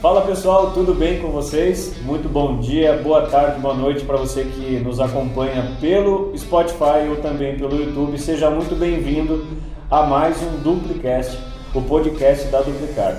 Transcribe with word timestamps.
Fala 0.00 0.22
pessoal, 0.22 0.70
tudo 0.70 0.94
bem 0.94 1.20
com 1.20 1.28
vocês? 1.28 1.92
Muito 2.02 2.26
bom 2.26 2.58
dia, 2.58 2.96
boa 3.02 3.26
tarde, 3.26 3.60
boa 3.60 3.74
noite 3.74 4.02
para 4.02 4.16
você 4.16 4.44
que 4.44 4.78
nos 4.78 4.98
acompanha 4.98 5.76
pelo 5.78 6.32
Spotify 6.38 7.06
ou 7.10 7.16
também 7.16 7.58
pelo 7.58 7.76
YouTube. 7.76 8.16
Seja 8.18 8.48
muito 8.48 8.74
bem-vindo 8.74 9.44
a 9.90 10.06
mais 10.06 10.38
um 10.42 10.56
Duplicast, 10.62 11.38
o 11.74 11.82
podcast 11.82 12.46
da 12.46 12.62
Duplicar. 12.62 13.14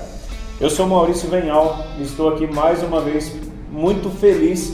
Eu 0.60 0.72
sou 0.72 0.88
Maurício 0.88 1.30
Venhal 1.30 1.86
e 2.00 2.02
estou 2.02 2.30
aqui 2.30 2.48
mais 2.48 2.82
uma 2.82 3.00
vez 3.00 3.32
muito 3.72 4.10
feliz 4.10 4.74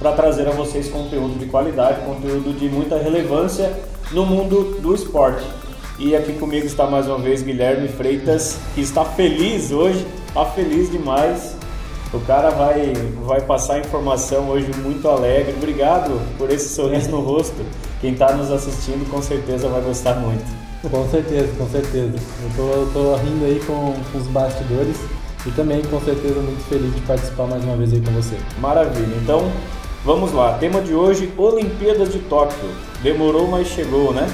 para 0.00 0.10
trazer 0.10 0.48
a 0.48 0.50
vocês 0.50 0.88
conteúdo 0.88 1.38
de 1.38 1.46
qualidade, 1.46 2.04
conteúdo 2.04 2.52
de 2.52 2.68
muita 2.68 2.98
relevância 2.98 3.72
no 4.10 4.26
mundo 4.26 4.76
do 4.80 4.92
esporte. 4.92 5.46
E 6.00 6.16
aqui 6.16 6.32
comigo 6.32 6.66
está 6.66 6.88
mais 6.88 7.06
uma 7.06 7.18
vez 7.18 7.42
Guilherme 7.42 7.86
Freitas, 7.86 8.58
que 8.74 8.80
está 8.80 9.04
feliz 9.04 9.70
hoje, 9.70 10.04
está 10.32 10.46
feliz 10.46 10.90
demais. 10.90 11.56
O 12.12 12.20
cara 12.20 12.50
vai, 12.50 12.92
vai 13.24 13.40
passar 13.42 13.78
informação 13.78 14.48
hoje 14.48 14.70
muito 14.82 15.08
alegre. 15.08 15.54
Obrigado 15.56 16.20
por 16.36 16.50
esse 16.50 16.74
sorriso 16.74 17.10
no 17.10 17.20
rosto. 17.20 17.62
Quem 18.00 18.12
está 18.12 18.32
nos 18.32 18.50
assistindo 18.50 19.08
com 19.10 19.22
certeza 19.22 19.68
vai 19.68 19.80
gostar 19.82 20.14
muito. 20.14 20.44
Com 20.90 21.08
certeza, 21.08 21.48
com 21.56 21.68
certeza. 21.68 22.14
Eu 22.42 22.50
tô, 22.56 22.62
eu 22.62 22.90
tô 22.92 23.14
rindo 23.16 23.44
aí 23.44 23.62
com, 23.66 23.94
com 24.10 24.18
os 24.18 24.26
bastidores 24.26 24.96
e 25.46 25.50
também 25.52 25.82
com 25.82 26.00
certeza 26.00 26.40
muito 26.40 26.64
feliz 26.68 26.94
de 26.94 27.00
participar 27.02 27.46
mais 27.46 27.62
uma 27.64 27.76
vez 27.76 27.92
aí 27.92 28.00
com 28.00 28.10
você. 28.12 28.36
Maravilha. 28.58 29.14
Então, 29.22 29.50
vamos 30.04 30.32
lá. 30.32 30.58
Tema 30.58 30.80
de 30.80 30.94
hoje: 30.94 31.32
Olimpíadas 31.36 32.12
de 32.12 32.18
Tóquio. 32.20 32.68
Demorou, 33.02 33.48
mas 33.48 33.68
chegou, 33.68 34.12
né? 34.12 34.28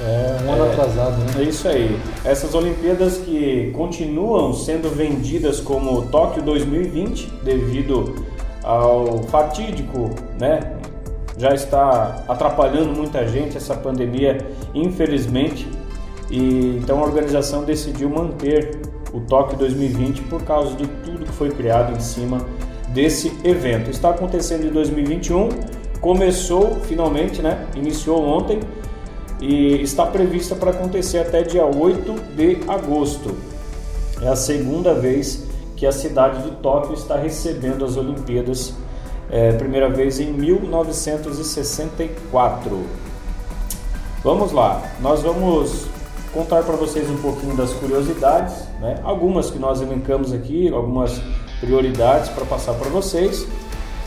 É, 0.00 0.44
um 0.44 0.52
ano 0.52 0.64
é, 0.64 0.72
atrasado, 0.72 1.16
né? 1.18 1.26
É 1.38 1.42
isso 1.42 1.68
aí. 1.68 1.98
Essas 2.24 2.54
Olimpíadas 2.54 3.18
que 3.18 3.70
continuam 3.74 4.52
sendo 4.52 4.90
vendidas 4.90 5.60
como 5.60 6.02
Tóquio 6.06 6.42
2020 6.42 7.26
devido 7.44 8.14
ao 8.62 9.22
fatídico, 9.24 10.10
né? 10.38 10.78
Já 11.38 11.54
está 11.54 12.24
atrapalhando 12.28 12.90
muita 12.90 13.26
gente 13.26 13.56
essa 13.56 13.74
pandemia, 13.74 14.38
infelizmente. 14.74 15.68
E 16.30 16.78
então 16.82 17.00
a 17.00 17.02
organização 17.04 17.64
decidiu 17.64 18.08
manter 18.08 18.80
o 19.12 19.20
Tóquio 19.20 19.56
2020 19.58 20.22
por 20.22 20.42
causa 20.42 20.74
de 20.74 20.86
tudo 21.04 21.24
que 21.24 21.32
foi 21.32 21.50
criado 21.50 21.96
em 21.96 22.00
cima 22.00 22.44
desse 22.88 23.32
evento. 23.44 23.90
Está 23.90 24.10
acontecendo 24.10 24.66
em 24.66 24.70
2021, 24.70 25.48
começou 26.00 26.80
finalmente, 26.82 27.40
né? 27.40 27.66
Iniciou 27.76 28.20
ontem 28.24 28.58
e 29.44 29.82
está 29.82 30.06
prevista 30.06 30.54
para 30.54 30.70
acontecer 30.70 31.18
até 31.18 31.42
dia 31.42 31.66
8 31.66 32.14
de 32.34 32.60
agosto. 32.66 33.36
É 34.22 34.28
a 34.28 34.36
segunda 34.36 34.94
vez 34.94 35.44
que 35.76 35.84
a 35.84 35.92
cidade 35.92 36.44
de 36.44 36.52
Tóquio 36.56 36.94
está 36.94 37.18
recebendo 37.18 37.84
as 37.84 37.98
Olimpíadas, 37.98 38.72
é, 39.30 39.52
primeira 39.52 39.90
vez 39.90 40.18
em 40.18 40.32
1964. 40.32 42.80
Vamos 44.22 44.52
lá, 44.52 44.82
nós 45.02 45.20
vamos 45.20 45.88
contar 46.32 46.62
para 46.62 46.76
vocês 46.76 47.10
um 47.10 47.18
pouquinho 47.18 47.54
das 47.54 47.74
curiosidades, 47.74 48.54
né? 48.80 48.98
algumas 49.04 49.50
que 49.50 49.58
nós 49.58 49.82
elencamos 49.82 50.32
aqui, 50.32 50.72
algumas 50.72 51.20
prioridades 51.60 52.30
para 52.30 52.46
passar 52.46 52.72
para 52.74 52.88
vocês, 52.88 53.46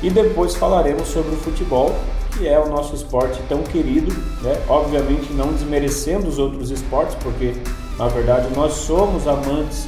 e 0.01 0.09
depois 0.09 0.55
falaremos 0.55 1.09
sobre 1.09 1.35
o 1.35 1.37
futebol 1.37 1.93
que 2.37 2.47
é 2.47 2.59
o 2.59 2.67
nosso 2.67 2.95
esporte 2.95 3.41
tão 3.49 3.63
querido, 3.63 4.13
né? 4.41 4.61
obviamente 4.69 5.33
não 5.33 5.51
desmerecendo 5.51 6.27
os 6.27 6.37
outros 6.37 6.69
esportes, 6.69 7.15
porque 7.15 7.53
na 7.97 8.07
verdade 8.07 8.47
nós 8.55 8.73
somos 8.73 9.27
amantes 9.27 9.87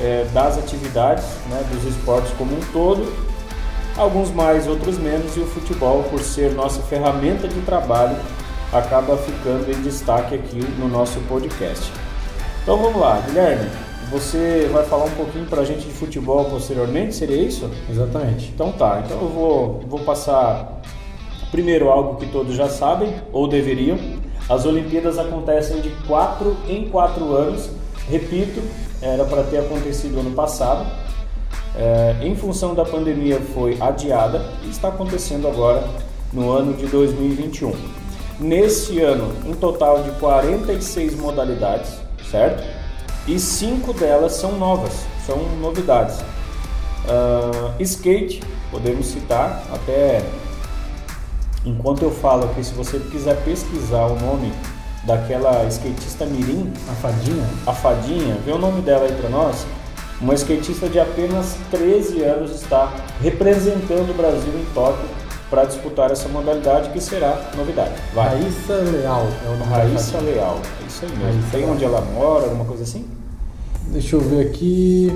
é, 0.00 0.26
das 0.32 0.58
atividades, 0.58 1.24
né? 1.48 1.62
dos 1.72 1.84
esportes 1.84 2.32
como 2.38 2.56
um 2.56 2.60
todo, 2.72 3.06
alguns 3.96 4.30
mais, 4.30 4.66
outros 4.66 4.98
menos, 4.98 5.36
e 5.36 5.40
o 5.40 5.46
futebol, 5.46 6.02
por 6.04 6.20
ser 6.20 6.52
nossa 6.54 6.80
ferramenta 6.82 7.46
de 7.46 7.60
trabalho, 7.62 8.16
acaba 8.72 9.16
ficando 9.16 9.70
em 9.70 9.82
destaque 9.82 10.34
aqui 10.34 10.60
no 10.78 10.88
nosso 10.88 11.20
podcast. 11.20 11.92
Então 12.62 12.78
vamos 12.78 13.00
lá, 13.00 13.20
Guilherme, 13.26 13.68
você 14.10 14.68
vai 14.72 14.84
falar 14.84 15.04
um 15.04 15.10
pouquinho 15.10 15.46
para 15.46 15.62
a 15.62 15.64
gente 15.64 15.86
de 15.86 15.92
futebol 15.92 16.44
posteriormente, 16.46 17.14
seria 17.14 17.36
isso? 17.36 17.70
Exatamente. 17.88 18.50
Então 18.54 18.72
tá, 18.72 19.02
então 19.04 19.20
eu 19.20 19.28
vou, 19.28 19.80
vou 19.86 20.00
passar 20.00 20.80
Primeiro, 21.50 21.90
algo 21.90 22.16
que 22.16 22.26
todos 22.26 22.54
já 22.54 22.68
sabem, 22.68 23.12
ou 23.32 23.48
deveriam, 23.48 23.98
as 24.48 24.64
Olimpíadas 24.64 25.18
acontecem 25.18 25.80
de 25.80 25.90
4 26.06 26.56
em 26.68 26.88
4 26.88 27.34
anos. 27.34 27.70
Repito, 28.08 28.60
era 29.00 29.24
para 29.24 29.42
ter 29.44 29.58
acontecido 29.58 30.20
ano 30.20 30.32
passado. 30.32 30.86
É, 31.76 32.16
em 32.22 32.34
função 32.34 32.74
da 32.74 32.84
pandemia 32.84 33.40
foi 33.54 33.76
adiada 33.80 34.44
e 34.64 34.70
está 34.70 34.88
acontecendo 34.88 35.46
agora 35.46 35.84
no 36.32 36.50
ano 36.50 36.74
de 36.74 36.86
2021. 36.86 37.72
Nesse 38.40 39.00
ano, 39.00 39.32
um 39.46 39.52
total 39.52 40.02
de 40.02 40.10
46 40.12 41.14
modalidades, 41.16 41.98
certo? 42.30 42.64
E 43.28 43.38
cinco 43.38 43.92
delas 43.92 44.32
são 44.32 44.58
novas, 44.58 45.06
são 45.26 45.38
novidades. 45.60 46.18
Uh, 46.20 47.80
skate, 47.80 48.42
podemos 48.70 49.06
citar, 49.06 49.62
até 49.72 50.22
Enquanto 51.64 52.02
eu 52.02 52.10
falo 52.10 52.44
aqui, 52.44 52.64
se 52.64 52.72
você 52.72 52.98
quiser 52.98 53.36
pesquisar 53.44 54.06
o 54.06 54.18
nome 54.18 54.52
daquela 55.04 55.64
skatista 55.68 56.24
mirim, 56.24 56.72
a 56.88 56.92
Fadinha, 56.94 57.46
a 57.66 57.72
Fadinha, 57.72 58.36
vê 58.44 58.52
o 58.52 58.58
nome 58.58 58.80
dela 58.80 59.04
aí 59.04 59.12
para 59.12 59.28
nós. 59.28 59.66
Uma 60.20 60.34
skatista 60.34 60.88
de 60.88 60.98
apenas 60.98 61.56
13 61.70 62.22
anos 62.22 62.50
está 62.52 62.92
representando 63.22 64.10
o 64.10 64.14
Brasil 64.14 64.52
em 64.54 64.64
Tóquio 64.74 65.08
para 65.48 65.64
disputar 65.64 66.10
essa 66.10 66.28
modalidade 66.28 66.90
que 66.90 67.00
será 67.00 67.50
novidade. 67.56 67.92
Vai. 68.14 68.28
Raíssa 68.28 68.74
Leal 68.74 69.26
é 69.44 69.48
o 69.48 69.56
nome 69.56 69.72
Raíssa 69.72 70.18
Leal, 70.18 70.60
é 70.82 70.86
isso 70.86 71.04
aí 71.04 71.10
mesmo. 71.10 71.24
Raíssa 71.24 71.48
Tem 71.50 71.60
Leal. 71.60 71.72
onde 71.72 71.84
ela 71.84 72.00
mora, 72.02 72.44
alguma 72.44 72.64
coisa 72.64 72.84
assim? 72.84 73.06
Deixa 73.88 74.16
eu 74.16 74.20
ver 74.20 74.46
aqui. 74.46 75.12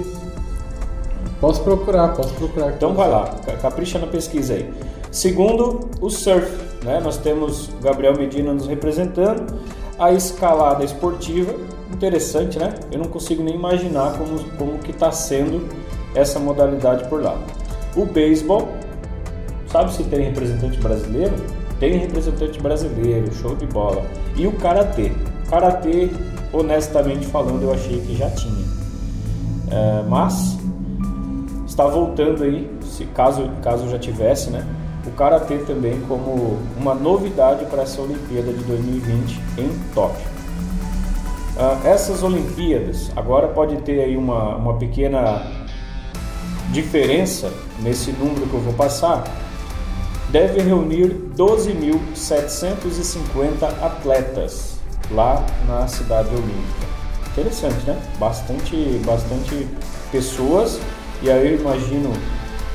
Posso 1.41 1.63
procurar, 1.63 2.09
posso 2.09 2.35
procurar. 2.35 2.73
Então 2.73 2.95
vai 2.95 3.09
lá, 3.09 3.35
capricha 3.61 3.99
na 3.99 4.07
pesquisa 4.07 4.55
aí. 4.55 4.73
Segundo, 5.15 5.89
o 6.01 6.11
surf. 6.11 6.51
Né? 6.85 6.99
Nós 6.99 7.17
temos 7.19 7.71
Gabriel 7.81 8.17
Medina 8.17 8.53
nos 8.53 8.67
representando. 8.67 9.55
A 9.97 10.13
escalada 10.13 10.83
esportiva, 10.85 11.55
interessante, 11.93 12.59
né? 12.59 12.75
Eu 12.91 12.99
não 12.99 13.07
consigo 13.07 13.41
nem 13.41 13.55
imaginar 13.55 14.19
como, 14.19 14.43
como 14.59 14.79
que 14.81 14.91
está 14.91 15.13
sendo 15.13 15.69
essa 16.17 16.41
modalidade 16.41 17.09
por 17.09 17.23
lá. 17.23 17.39
O 17.95 18.05
beisebol, 18.05 18.67
sabe 19.69 19.95
se 19.95 20.03
tem 20.03 20.25
representante 20.25 20.81
brasileiro? 20.81 21.37
Tem 21.79 21.97
representante 21.97 22.61
brasileiro, 22.61 23.33
show 23.35 23.55
de 23.55 23.67
bola. 23.67 24.05
E 24.35 24.49
o 24.49 24.53
karatê. 24.55 25.13
Karatê, 25.49 26.11
honestamente 26.53 27.25
falando, 27.27 27.63
eu 27.63 27.73
achei 27.73 28.01
que 28.01 28.17
já 28.17 28.29
tinha. 28.31 28.65
É, 29.71 30.03
mas 30.09 30.59
está 31.69 31.87
voltando 31.87 32.43
aí, 32.43 32.69
se 32.83 33.05
caso, 33.07 33.49
caso 33.63 33.89
já 33.89 33.99
tivesse, 33.99 34.51
né? 34.51 34.67
O 35.07 35.11
Karatê 35.13 35.59
também 35.59 36.01
como 36.09 36.59
uma 36.79 36.95
novidade 36.95 37.67
para 37.67 37.83
essa 37.83 38.01
Olimpíada 38.01 38.51
de 38.53 38.65
2020 38.65 39.41
em 39.59 39.71
Tóquio. 39.95 40.27
Uh, 41.57 41.87
essas 41.87 42.23
Olimpíadas, 42.23 43.13
agora 43.15 43.49
pode 43.49 43.77
ter 43.79 44.01
aí 44.01 44.17
uma, 44.17 44.57
uma 44.57 44.77
pequena 44.77 45.47
diferença 46.73 47.53
nesse 47.81 48.11
número 48.13 48.47
que 48.47 48.55
eu 48.55 48.61
vou 48.61 48.73
passar, 48.73 49.25
deve 50.31 50.63
reunir 50.63 51.15
12.750 51.37 53.63
atletas 53.81 54.79
lá 55.11 55.45
na 55.69 55.87
cidade 55.87 56.31
olímpica. 56.31 56.95
Interessante, 57.31 57.87
né? 57.87 58.01
Bastante, 58.19 58.75
bastante 59.05 59.69
pessoas 60.11 60.81
e 61.23 61.31
aí 61.31 61.53
eu 61.53 61.61
imagino 61.61 62.11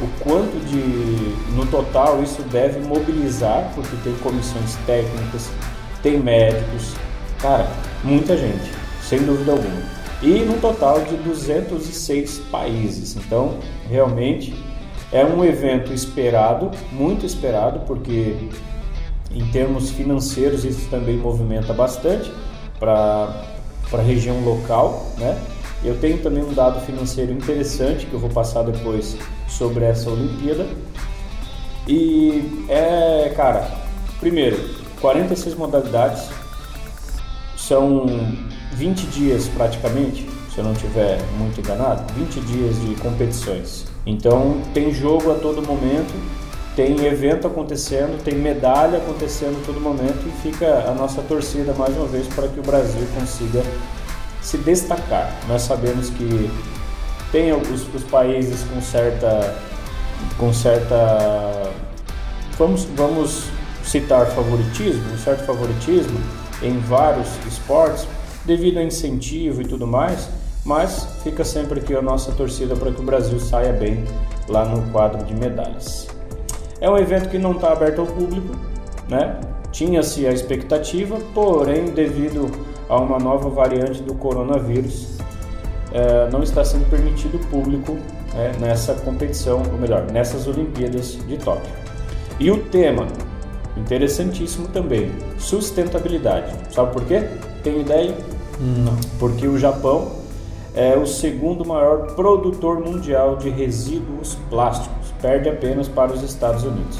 o 0.01 0.24
quanto 0.24 0.57
de 0.66 1.54
no 1.56 1.66
total 1.66 2.24
isso 2.24 2.42
deve 2.44 2.80
mobilizar, 2.80 3.72
porque 3.75 3.96
tem 4.04 4.13
comissões 4.16 4.75
técnicas, 4.86 5.50
tem 6.01 6.18
médicos, 6.18 6.94
cara, 7.40 7.68
muita 8.04 8.38
gente, 8.38 8.72
sem 9.01 9.19
dúvida 9.24 9.51
alguma. 9.51 10.00
E 10.22 10.40
no 10.40 10.60
total 10.60 11.01
de 11.01 11.16
206 11.18 12.40
países. 12.51 13.16
Então, 13.16 13.57
realmente 13.90 14.54
é 15.12 15.24
um 15.24 15.44
evento 15.44 15.94
esperado, 15.94 16.72
muito 16.92 17.25
esperado, 17.25 17.81
porque 17.81 18.36
em 19.31 19.46
termos 19.51 19.92
financeiros 19.92 20.66
isso 20.66 20.90
também 20.90 21.18
movimenta 21.18 21.74
bastante 21.74 22.31
para 22.80 23.44
a 23.94 24.01
região 24.01 24.40
local, 24.44 25.06
né? 25.18 25.38
Eu 25.84 25.98
tenho 25.98 26.18
também 26.18 26.44
um 26.44 26.54
dado 26.54 26.81
financeiro 26.86 27.31
interessante 27.31 28.06
que 28.06 28.13
eu 28.13 28.19
vou 28.19 28.30
passar 28.30 28.63
depois 28.63 29.18
sobre 29.50 29.86
essa 29.86 30.10
Olimpíada. 30.10 30.68
E 31.88 32.66
é, 32.69 33.34
cara, 33.36 33.69
primeiro, 34.19 34.57
46 35.01 35.56
modalidades, 35.56 36.30
são 37.57 38.06
20 38.74 39.07
dias 39.07 39.48
praticamente, 39.48 40.28
se 40.54 40.60
eu 40.60 40.63
não 40.63 40.74
tiver 40.74 41.19
muito 41.38 41.60
enganado, 41.60 42.12
20 42.13 42.40
dias 42.42 42.81
de 42.81 42.96
competições 42.96 43.86
Então 44.06 44.62
tem 44.74 44.94
jogo 44.94 45.31
a 45.31 45.36
todo 45.36 45.62
momento, 45.62 46.13
tem 46.75 47.06
evento 47.06 47.48
acontecendo, 47.48 48.24
tem 48.24 48.36
medalha 48.36 48.98
acontecendo 48.98 49.62
a 49.62 49.66
todo 49.66 49.81
momento 49.81 50.25
e 50.28 50.31
fica 50.42 50.86
a 50.88 50.94
nossa 50.94 51.22
torcida 51.22 51.74
mais 51.74 51.96
uma 51.96 52.06
vez 52.06 52.28
para 52.28 52.48
que 52.48 52.60
o 52.60 52.63
Brasil 52.63 53.06
consiga 53.19 53.63
se 54.42 54.57
destacar. 54.57 55.31
Nós 55.48 55.63
sabemos 55.63 56.10
que 56.10 56.50
tem 57.31 57.51
os, 57.53 57.93
os 57.93 58.03
países 58.03 58.63
com 58.63 58.81
certa 58.81 59.55
com 60.37 60.53
certa 60.53 61.71
vamos 62.57 62.85
vamos 62.95 63.49
citar 63.83 64.27
favoritismo, 64.27 65.01
um 65.13 65.17
certo 65.17 65.45
favoritismo 65.45 66.19
em 66.61 66.77
vários 66.79 67.27
esportes 67.47 68.07
devido 68.45 68.77
a 68.79 68.83
incentivo 68.83 69.61
e 69.61 69.65
tudo 69.65 69.85
mais, 69.85 70.29
mas 70.65 71.07
fica 71.23 71.43
sempre 71.43 71.79
aqui 71.79 71.95
a 71.95 72.01
nossa 72.01 72.31
torcida 72.31 72.75
para 72.75 72.91
que 72.91 72.99
o 72.99 73.03
Brasil 73.03 73.39
saia 73.39 73.71
bem 73.71 74.03
lá 74.47 74.65
no 74.65 74.81
quadro 74.91 75.23
de 75.25 75.33
medalhas. 75.33 76.07
É 76.81 76.89
um 76.89 76.97
evento 76.97 77.29
que 77.29 77.37
não 77.37 77.51
está 77.51 77.71
aberto 77.71 78.01
ao 78.01 78.07
público, 78.07 78.55
né? 79.07 79.39
Tinha-se 79.71 80.25
a 80.25 80.31
expectativa, 80.31 81.17
porém, 81.33 81.91
devido 81.91 82.49
a 82.87 82.99
uma 82.99 83.19
nova 83.19 83.49
variante 83.49 84.01
do 84.01 84.15
coronavírus, 84.15 85.19
é, 85.91 86.30
não 86.31 86.44
está 86.44 86.63
sendo 86.63 86.89
permitido 86.89 87.39
público 87.47 87.97
é, 88.36 88.51
nessa 88.59 88.94
competição, 88.94 89.63
ou 89.71 89.77
melhor, 89.77 90.03
nessas 90.12 90.47
Olimpíadas 90.47 91.18
de 91.27 91.38
Tóquio. 91.38 91.71
E 92.39 92.51
o 92.51 92.63
tema, 92.65 93.07
interessantíssimo 93.75 94.68
também, 94.68 95.12
sustentabilidade. 95.38 96.53
Sabe 96.71 96.94
por 96.94 97.03
quê? 97.06 97.27
Tem 97.63 97.81
ideia? 97.81 98.15
Não. 98.59 98.95
Porque 99.18 99.47
o 99.47 99.57
Japão 99.57 100.19
é 100.75 100.95
o 100.95 101.06
segundo 101.06 101.65
maior 101.65 102.13
produtor 102.15 102.80
mundial 102.80 103.38
de 103.38 103.50
resíduos 103.50 104.38
plásticos, 104.50 105.13
perde 105.21 105.50
apenas 105.50 105.88
para 105.88 106.13
os 106.13 106.21
Estados 106.24 106.63
Unidos. 106.63 107.00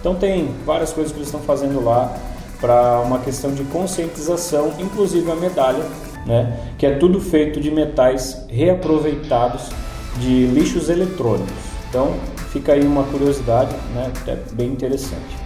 Então 0.00 0.14
tem 0.14 0.48
várias 0.64 0.92
coisas 0.92 1.12
que 1.12 1.18
eles 1.18 1.28
estão 1.28 1.40
fazendo 1.40 1.84
lá 1.84 2.16
para 2.60 3.00
uma 3.00 3.18
questão 3.18 3.52
de 3.52 3.64
conscientização, 3.64 4.72
inclusive 4.78 5.30
a 5.30 5.34
medalha, 5.34 5.84
né, 6.30 6.56
que 6.78 6.86
é 6.86 6.92
tudo 6.92 7.20
feito 7.20 7.60
de 7.60 7.70
metais 7.70 8.44
reaproveitados 8.48 9.62
de 10.18 10.46
lixos 10.46 10.88
eletrônicos. 10.88 11.52
Então 11.88 12.14
fica 12.52 12.72
aí 12.72 12.86
uma 12.86 13.02
curiosidade, 13.04 13.74
né, 13.94 14.10
é 14.28 14.36
bem 14.52 14.68
interessante. 14.68 15.36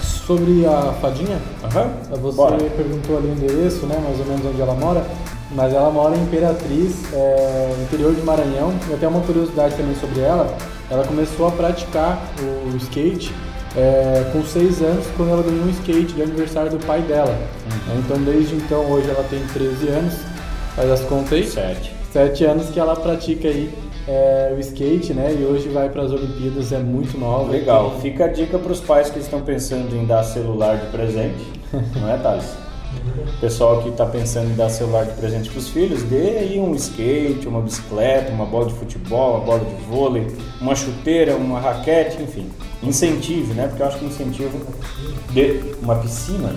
Sobre 0.00 0.64
a 0.64 0.92
fadinha, 1.00 1.38
Uhum. 1.64 2.18
você 2.22 2.36
Bora. 2.36 2.56
perguntou 2.56 3.18
ali 3.18 3.28
o 3.28 3.32
endereço, 3.32 3.86
né, 3.86 3.98
mais 4.02 4.18
ou 4.20 4.26
menos 4.26 4.46
onde 4.46 4.60
ela 4.60 4.74
mora, 4.74 5.04
mas 5.50 5.72
ela 5.74 5.90
mora 5.90 6.16
em 6.16 6.22
Imperatriz, 6.22 6.94
é, 7.12 7.74
interior 7.82 8.14
de 8.14 8.22
Maranhão. 8.22 8.72
E 8.88 8.94
até 8.94 9.08
uma 9.08 9.20
curiosidade 9.22 9.74
também 9.74 9.96
sobre 9.96 10.20
ela, 10.20 10.56
ela 10.88 11.04
começou 11.04 11.48
a 11.48 11.50
praticar 11.50 12.22
o 12.40 12.76
skate 12.76 13.34
é, 13.76 14.24
com 14.32 14.42
6 14.42 14.82
anos, 14.82 15.06
quando 15.16 15.30
ela 15.30 15.42
ganhou 15.42 15.64
um 15.64 15.70
skate 15.70 16.12
de 16.14 16.22
aniversário 16.22 16.70
do 16.70 16.84
pai 16.84 17.00
dela. 17.02 17.36
Uhum. 17.88 18.00
Então 18.00 18.18
desde 18.22 18.54
então, 18.56 18.90
hoje 18.90 19.08
ela 19.08 19.24
tem 19.24 19.40
13 19.52 19.88
anos, 19.88 20.14
faz 20.74 20.90
as 20.90 21.00
contas 21.02 21.32
aí, 21.32 21.46
Sete. 21.46 21.92
7 22.12 22.44
anos 22.44 22.70
que 22.70 22.80
ela 22.80 22.96
pratica 22.96 23.48
aí 23.48 23.72
é, 24.08 24.52
o 24.56 24.58
skate, 24.58 25.14
né, 25.14 25.36
e 25.38 25.44
hoje 25.44 25.68
vai 25.68 25.88
para 25.88 26.02
as 26.02 26.10
Olimpíadas, 26.10 26.72
é 26.72 26.78
muito 26.78 27.16
nova. 27.18 27.50
Legal. 27.52 27.90
Tem- 27.92 28.00
Fica 28.12 28.24
a 28.24 28.28
dica 28.28 28.58
para 28.58 28.72
os 28.72 28.80
pais 28.80 29.08
que 29.10 29.20
estão 29.20 29.40
pensando 29.40 29.94
em 29.94 30.04
dar 30.04 30.24
celular 30.24 30.76
de 30.76 30.86
presente, 30.86 31.46
não 31.94 32.10
é, 32.10 32.16
Thales? 32.16 32.46
O 33.36 33.38
pessoal 33.40 33.82
que 33.82 33.90
está 33.90 34.04
pensando 34.04 34.50
em 34.50 34.56
dar 34.56 34.68
celular 34.68 35.04
de 35.04 35.12
presente 35.12 35.48
para 35.48 35.60
os 35.60 35.68
filhos, 35.68 36.02
dê 36.02 36.38
aí 36.38 36.58
um 36.58 36.74
skate, 36.74 37.46
uma 37.46 37.60
bicicleta, 37.60 38.32
uma 38.32 38.44
bola 38.46 38.66
de 38.66 38.74
futebol, 38.74 39.36
uma 39.36 39.44
bola 39.44 39.60
de 39.60 39.84
vôlei, 39.84 40.26
uma 40.60 40.74
chuteira, 40.74 41.36
uma 41.36 41.60
raquete, 41.60 42.20
enfim. 42.20 42.50
Incentive, 42.82 43.52
né? 43.52 43.68
Porque 43.68 43.82
eu 43.82 43.86
acho 43.86 43.98
que 43.98 44.04
incentivo 44.06 44.58
de 45.30 45.74
uma 45.82 45.96
piscina, 45.96 46.54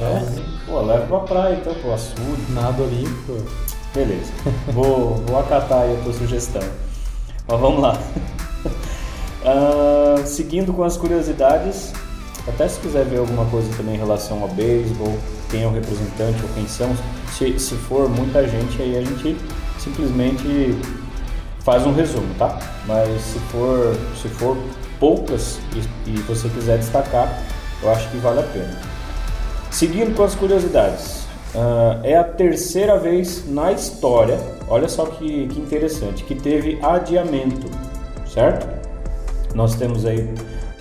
é? 0.00 0.24
Pô, 0.66 0.80
leva 0.80 1.06
pra 1.06 1.20
praia 1.20 1.56
então, 1.56 1.74
pro 1.74 1.92
açude. 1.92 2.50
Nado 2.50 2.82
olímpico. 2.82 3.36
Beleza. 3.94 4.32
Vou, 4.72 5.16
vou 5.26 5.38
acatar 5.38 5.82
aí 5.82 5.96
a 5.96 6.02
tua 6.02 6.12
sugestão. 6.12 6.62
Mas 7.46 7.60
vamos 7.60 7.80
lá. 7.80 7.98
Ah, 9.44 10.16
seguindo 10.26 10.72
com 10.72 10.82
as 10.82 10.96
curiosidades, 10.96 11.92
até 12.46 12.68
se 12.68 12.80
quiser 12.80 13.04
ver 13.04 13.18
alguma 13.18 13.46
coisa 13.46 13.70
também 13.76 13.94
em 13.94 13.98
relação 13.98 14.42
ao 14.42 14.48
beisebol, 14.48 15.16
quem 15.48 15.62
é 15.62 15.66
o 15.66 15.70
representante 15.70 16.42
ou 16.42 16.48
quem 16.54 16.66
são, 16.66 16.94
se, 17.32 17.58
se 17.58 17.74
for 17.76 18.08
muita 18.08 18.46
gente 18.46 18.82
aí 18.82 18.98
a 18.98 19.02
gente 19.02 19.36
simplesmente 19.78 20.76
faz 21.60 21.86
um 21.86 21.92
resumo, 21.92 22.34
tá? 22.38 22.58
Mas 22.84 23.20
se 23.22 23.38
for, 23.50 23.96
se 24.20 24.28
for 24.28 24.56
poucas 24.98 25.58
e, 25.74 26.10
e 26.10 26.16
você 26.22 26.48
quiser 26.48 26.78
destacar, 26.78 27.42
eu 27.82 27.90
acho 27.90 28.08
que 28.10 28.16
vale 28.18 28.40
a 28.40 28.44
pena. 28.44 28.78
Seguindo 29.70 30.16
com 30.16 30.22
as 30.22 30.34
curiosidades, 30.34 31.26
ah, 31.54 32.00
é 32.02 32.16
a 32.16 32.24
terceira 32.24 32.98
vez 32.98 33.48
na 33.48 33.72
história, 33.72 34.38
olha 34.68 34.88
só 34.88 35.06
que, 35.06 35.46
que 35.48 35.60
interessante, 35.60 36.24
que 36.24 36.34
teve 36.34 36.78
adiamento, 36.82 37.68
certo? 38.26 38.66
Nós 39.54 39.74
temos 39.74 40.04
aí 40.04 40.28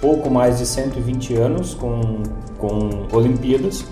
pouco 0.01 0.29
mais 0.29 0.57
de 0.59 0.65
120 0.65 1.35
anos 1.35 1.73
com, 1.73 2.21
com 2.57 3.07
Olimpíadas 3.11 3.85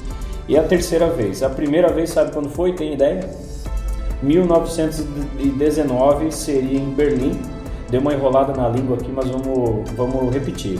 e 0.47 0.55
é 0.55 0.59
a 0.59 0.63
terceira 0.63 1.09
vez. 1.09 1.43
A 1.43 1.49
primeira 1.49 1.91
vez, 1.91 2.11
sabe 2.11 2.31
quando 2.31 2.49
foi? 2.49 2.71
Tem 2.73 2.93
ideia? 2.93 3.27
1919 4.21 6.31
seria 6.31 6.79
em 6.79 6.91
Berlim. 6.91 7.37
Deu 7.95 8.01
uma 8.01 8.13
enrolada 8.13 8.51
na 8.53 8.67
língua 8.67 8.97
aqui, 8.97 9.09
mas 9.09 9.29
vamos, 9.29 9.89
vamos 9.91 10.33
repetir. 10.33 10.77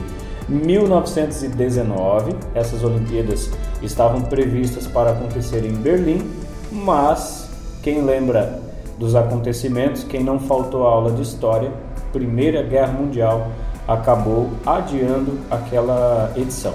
1919, 0.49 2.35
essas 2.53 2.83
Olimpíadas 2.83 3.49
estavam 3.81 4.23
previstas 4.23 4.85
para 4.85 5.11
acontecer 5.11 5.63
em 5.63 5.71
Berlim, 5.71 6.29
mas 6.73 7.49
quem 7.81 8.03
lembra 8.03 8.59
dos 8.99 9.15
acontecimentos, 9.15 10.03
quem 10.03 10.25
não 10.25 10.37
faltou 10.41 10.85
a 10.85 10.91
aula 10.91 11.13
de 11.13 11.21
história, 11.21 11.71
Primeira 12.11 12.61
Guerra 12.61 12.91
Mundial 12.91 13.47
acabou 13.87 14.49
adiando 14.65 15.39
aquela 15.49 16.33
edição. 16.35 16.73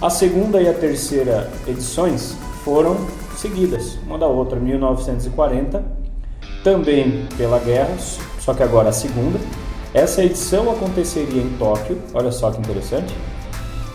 A 0.00 0.08
segunda 0.08 0.62
e 0.62 0.70
a 0.70 0.72
terceira 0.72 1.50
edições 1.68 2.34
foram 2.64 2.96
seguidas, 3.36 3.98
uma 4.06 4.16
da 4.16 4.26
outra, 4.26 4.58
1940, 4.58 5.84
também 6.64 7.26
pela 7.36 7.58
guerra, 7.58 7.94
só 8.40 8.54
que 8.54 8.62
agora 8.62 8.88
a 8.88 8.92
segunda. 8.92 9.38
Essa 9.92 10.22
edição 10.22 10.70
aconteceria 10.70 11.42
em 11.42 11.50
Tóquio, 11.58 12.00
olha 12.14 12.30
só 12.30 12.52
que 12.52 12.60
interessante. 12.60 13.12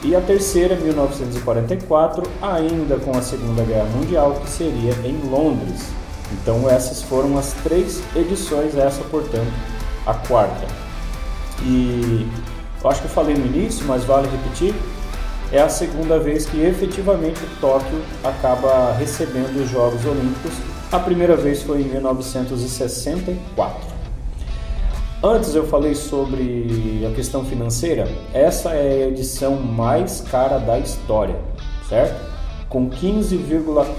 E 0.04 0.14
a 0.16 0.20
terceira, 0.20 0.75
1944, 0.75 2.22
ainda 2.42 2.98
com 2.98 3.18
a 3.18 3.22
Segunda 3.22 3.64
Guerra 3.64 3.88
Mundial, 3.96 4.34
que 4.44 4.50
seria 4.50 4.92
em 5.04 5.18
Londres. 5.30 5.86
Então 6.34 6.70
essas 6.70 7.02
foram 7.02 7.38
as 7.38 7.54
três 7.64 8.04
edições, 8.16 8.78
essa 8.78 9.04
portanto 9.06 9.54
a 10.06 10.14
quarta. 10.14 10.68
E 11.64 12.28
eu 12.84 12.90
acho 12.90 13.00
que 13.00 13.08
eu 13.08 13.12
falei 13.12 13.36
no 13.36 13.46
início, 13.46 13.86
mas 13.88 14.04
vale 14.04 14.28
repetir, 14.28 14.75
é 15.52 15.62
a 15.62 15.70
segunda 15.70 16.20
vez 16.20 16.46
que 16.46 16.60
efetivamente 16.60 17.40
Tóquio 17.62 18.02
acaba 18.24 18.92
recebendo 18.94 19.64
os 19.64 19.70
Jogos 19.70 20.04
Olímpicos. 20.06 20.52
A 20.92 21.00
primeira 21.00 21.38
vez 21.38 21.64
foi 21.64 21.82
em 21.82 21.86
1964. 21.86 23.95
Antes 25.27 25.55
eu 25.55 25.65
falei 25.65 25.96
sobre 25.96 27.03
a 27.03 27.15
questão 27.15 27.44
financeira. 27.44 28.08
Essa 28.32 28.75
é 28.75 29.05
a 29.05 29.08
edição 29.08 29.55
mais 29.55 30.22
cara 30.22 30.60
da 30.60 30.77
história, 30.77 31.36
certo? 31.89 32.29
Com 32.70 32.88
15, 32.88 33.36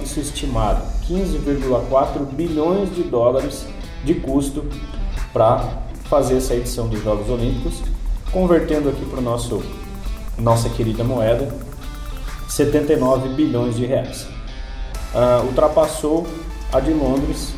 isso 0.05 0.21
estimado, 0.21 0.81
15,4 1.09 2.25
bilhões 2.31 2.95
de 2.95 3.03
dólares 3.03 3.67
de 4.05 4.15
custo 4.15 4.67
para 5.33 5.69
fazer 6.05 6.37
essa 6.37 6.55
edição 6.55 6.87
dos 6.87 7.03
Jogos 7.03 7.29
Olímpicos, 7.29 7.83
convertendo 8.31 8.89
aqui 8.89 9.05
para 9.07 9.21
nosso 9.21 9.65
nossa 10.39 10.69
querida 10.69 11.03
moeda, 11.03 11.53
79 12.47 13.31
bilhões 13.31 13.75
de 13.75 13.85
reais. 13.85 14.29
Ah, 15.13 15.43
ultrapassou 15.45 16.25
a 16.73 16.79
de 16.79 16.93
Londres, 16.93 17.53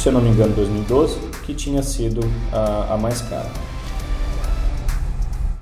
se 0.00 0.08
eu 0.08 0.12
não 0.14 0.22
me 0.22 0.30
engano, 0.30 0.54
2012, 0.54 1.18
que 1.44 1.52
tinha 1.52 1.82
sido 1.82 2.20
a, 2.50 2.94
a 2.94 2.96
mais 2.96 3.20
cara. 3.20 3.50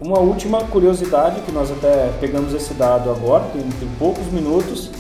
Uma 0.01 0.21
última 0.21 0.63
curiosidade, 0.63 1.41
que 1.41 1.51
nós 1.51 1.73
até 1.73 2.13
pegamos 2.21 2.55
esse 2.55 2.73
dado 2.75 3.11
agora, 3.11 3.43
tem, 3.53 3.63
tem 3.63 3.89
poucos 3.99 4.27
minutos, 4.27 4.91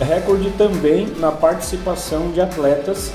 é 0.00 0.04
recorde 0.04 0.50
também 0.58 1.06
na 1.20 1.30
participação 1.30 2.32
de 2.32 2.40
atletas, 2.40 3.12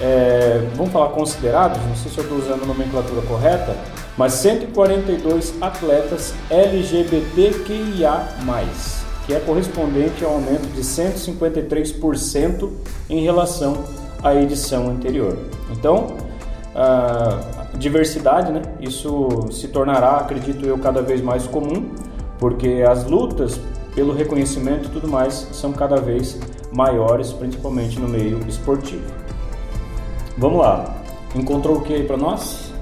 é, 0.00 0.68
vamos 0.76 0.92
falar 0.92 1.08
considerados, 1.08 1.82
não 1.82 1.96
sei 1.96 2.12
se 2.12 2.18
eu 2.18 2.22
estou 2.22 2.38
usando 2.38 2.62
a 2.62 2.66
nomenclatura 2.66 3.22
correta, 3.22 3.76
mas 4.16 4.34
142 4.34 5.54
atletas 5.60 6.32
LGBTQIA+, 6.48 8.28
que 9.26 9.34
é 9.34 9.40
correspondente 9.40 10.24
a 10.24 10.28
um 10.28 10.34
aumento 10.34 10.72
de 10.72 10.82
153% 10.82 12.70
em 13.10 13.24
relação 13.24 14.05
à 14.26 14.34
edição 14.34 14.88
anterior. 14.88 15.38
Então, 15.70 16.16
diversidade, 17.74 18.52
né? 18.52 18.62
Isso 18.80 19.48
se 19.50 19.68
tornará, 19.68 20.16
acredito 20.16 20.64
eu, 20.66 20.78
cada 20.78 21.00
vez 21.00 21.20
mais 21.20 21.46
comum, 21.46 21.90
porque 22.38 22.84
as 22.86 23.04
lutas 23.04 23.60
pelo 23.94 24.12
reconhecimento 24.12 24.88
e 24.88 24.90
tudo 24.90 25.08
mais 25.08 25.48
são 25.52 25.72
cada 25.72 25.96
vez 25.96 26.38
maiores, 26.72 27.32
principalmente 27.32 27.98
no 27.98 28.08
meio 28.08 28.40
esportivo. 28.46 29.04
Vamos 30.36 30.58
lá. 30.58 30.94
Encontrou 31.34 31.76
o 31.76 31.80
que 31.80 31.94
aí 31.94 32.04
para 32.04 32.16
nós? 32.16 32.72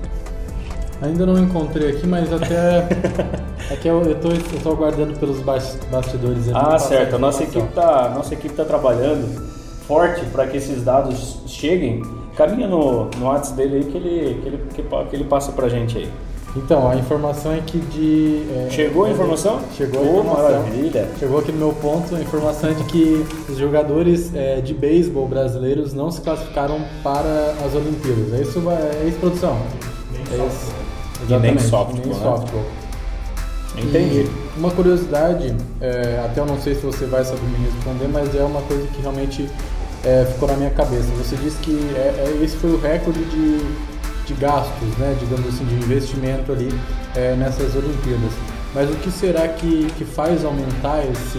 Ainda 1.01 1.27
não 1.27 1.39
encontrei 1.39 1.91
aqui, 1.91 2.07
mas 2.07 2.33
até 2.33 2.89
aqui 3.71 3.87
eu, 3.87 4.03
eu, 4.03 4.19
tô 4.63 4.71
aguardando 4.71 5.19
pelos 5.19 5.41
bastidores. 5.41 6.49
Ah, 6.53 6.79
certo. 6.79 7.17
A 7.17 7.19
nossa 7.19 7.45
equipe 7.45 7.69
tá, 7.75 8.11
nossa 8.15 8.35
equipe 8.35 8.55
tá 8.55 8.65
trabalhando 8.65 9.54
forte 9.87 10.25
para 10.27 10.47
que 10.47 10.57
esses 10.57 10.83
dados 10.83 11.39
cheguem. 11.47 12.03
Caminha 12.37 12.67
no, 12.67 13.05
no 13.17 13.27
WhatsApp 13.27 13.57
dele 13.57 13.77
aí 13.77 13.85
que 13.85 13.97
ele, 13.97 14.41
que 14.43 14.49
ele, 14.49 14.59
que, 14.75 14.83
que 14.83 15.17
ele 15.17 15.25
passa 15.25 15.53
pra 15.53 15.69
gente 15.69 15.99
aí. 15.99 16.11
Então, 16.57 16.89
a 16.89 16.95
informação 16.95 17.53
é 17.53 17.61
que 17.61 17.79
de. 17.79 18.47
É, 18.55 18.71
chegou 18.71 19.05
a 19.05 19.11
informação? 19.11 19.61
Chegou 19.77 20.01
a 20.01 20.05
informação. 20.05 20.43
maravilha! 20.45 21.09
Chegou 21.19 21.39
aqui 21.41 21.51
no 21.51 21.59
meu 21.59 21.73
ponto 21.73 22.15
a 22.15 22.21
informação 22.21 22.71
é 22.71 22.75
de 22.75 22.85
que 22.85 23.27
os 23.49 23.59
jogadores 23.59 24.33
é, 24.35 24.61
de 24.61 24.73
beisebol 24.73 25.27
brasileiros 25.27 25.93
não 25.93 26.13
se 26.13 26.21
classificaram 26.21 26.81
para 27.03 27.55
as 27.65 27.75
Olimpíadas. 27.75 28.33
É 28.35 28.43
isso, 28.43 28.63
é 28.71 29.09
isso 29.09 29.19
produção? 29.19 29.59
Nem 30.13 30.41
é 30.41 30.47
isso. 30.47 30.73
E 31.29 31.37
nem 31.39 31.59
softball. 31.59 32.01
Nem 32.05 32.15
né? 32.15 32.84
Entendi. 33.77 34.21
E 34.21 34.59
uma 34.59 34.71
curiosidade, 34.71 35.55
é, 35.81 36.23
até 36.25 36.41
eu 36.41 36.47
não 36.47 36.61
sei 36.61 36.75
se 36.75 36.83
você 36.83 37.07
vai 37.07 37.25
saber 37.25 37.43
me 37.43 37.67
responder, 37.67 38.09
mas 38.09 38.35
é 38.35 38.43
uma 38.43 38.63
coisa 38.63 38.87
que 38.89 39.01
realmente 39.01 39.49
é, 40.05 40.25
ficou 40.33 40.49
na 40.49 40.57
minha 40.57 40.71
cabeça. 40.71 41.09
Você 41.19 41.37
disse 41.37 41.57
que 41.59 41.77
é, 41.97 42.25
é 42.27 42.45
esse 42.45 42.57
foi 42.57 42.71
o 42.71 42.81
recorde 42.81 43.25
de 43.25 43.95
de 44.27 44.35
gastos, 44.35 44.97
né, 44.99 45.17
digamos 45.21 45.47
assim, 45.47 45.65
de 45.65 45.75
investimento 45.75 46.53
ali 46.53 46.69
é, 47.15 47.35
nessas 47.35 47.75
Olimpíadas. 47.77 48.33
Mas 48.75 48.91
o 48.91 48.95
que 48.97 49.11
será 49.11 49.47
que, 49.47 49.87
que 49.97 50.05
faz 50.05 50.45
aumentar 50.45 51.05
esse, 51.07 51.39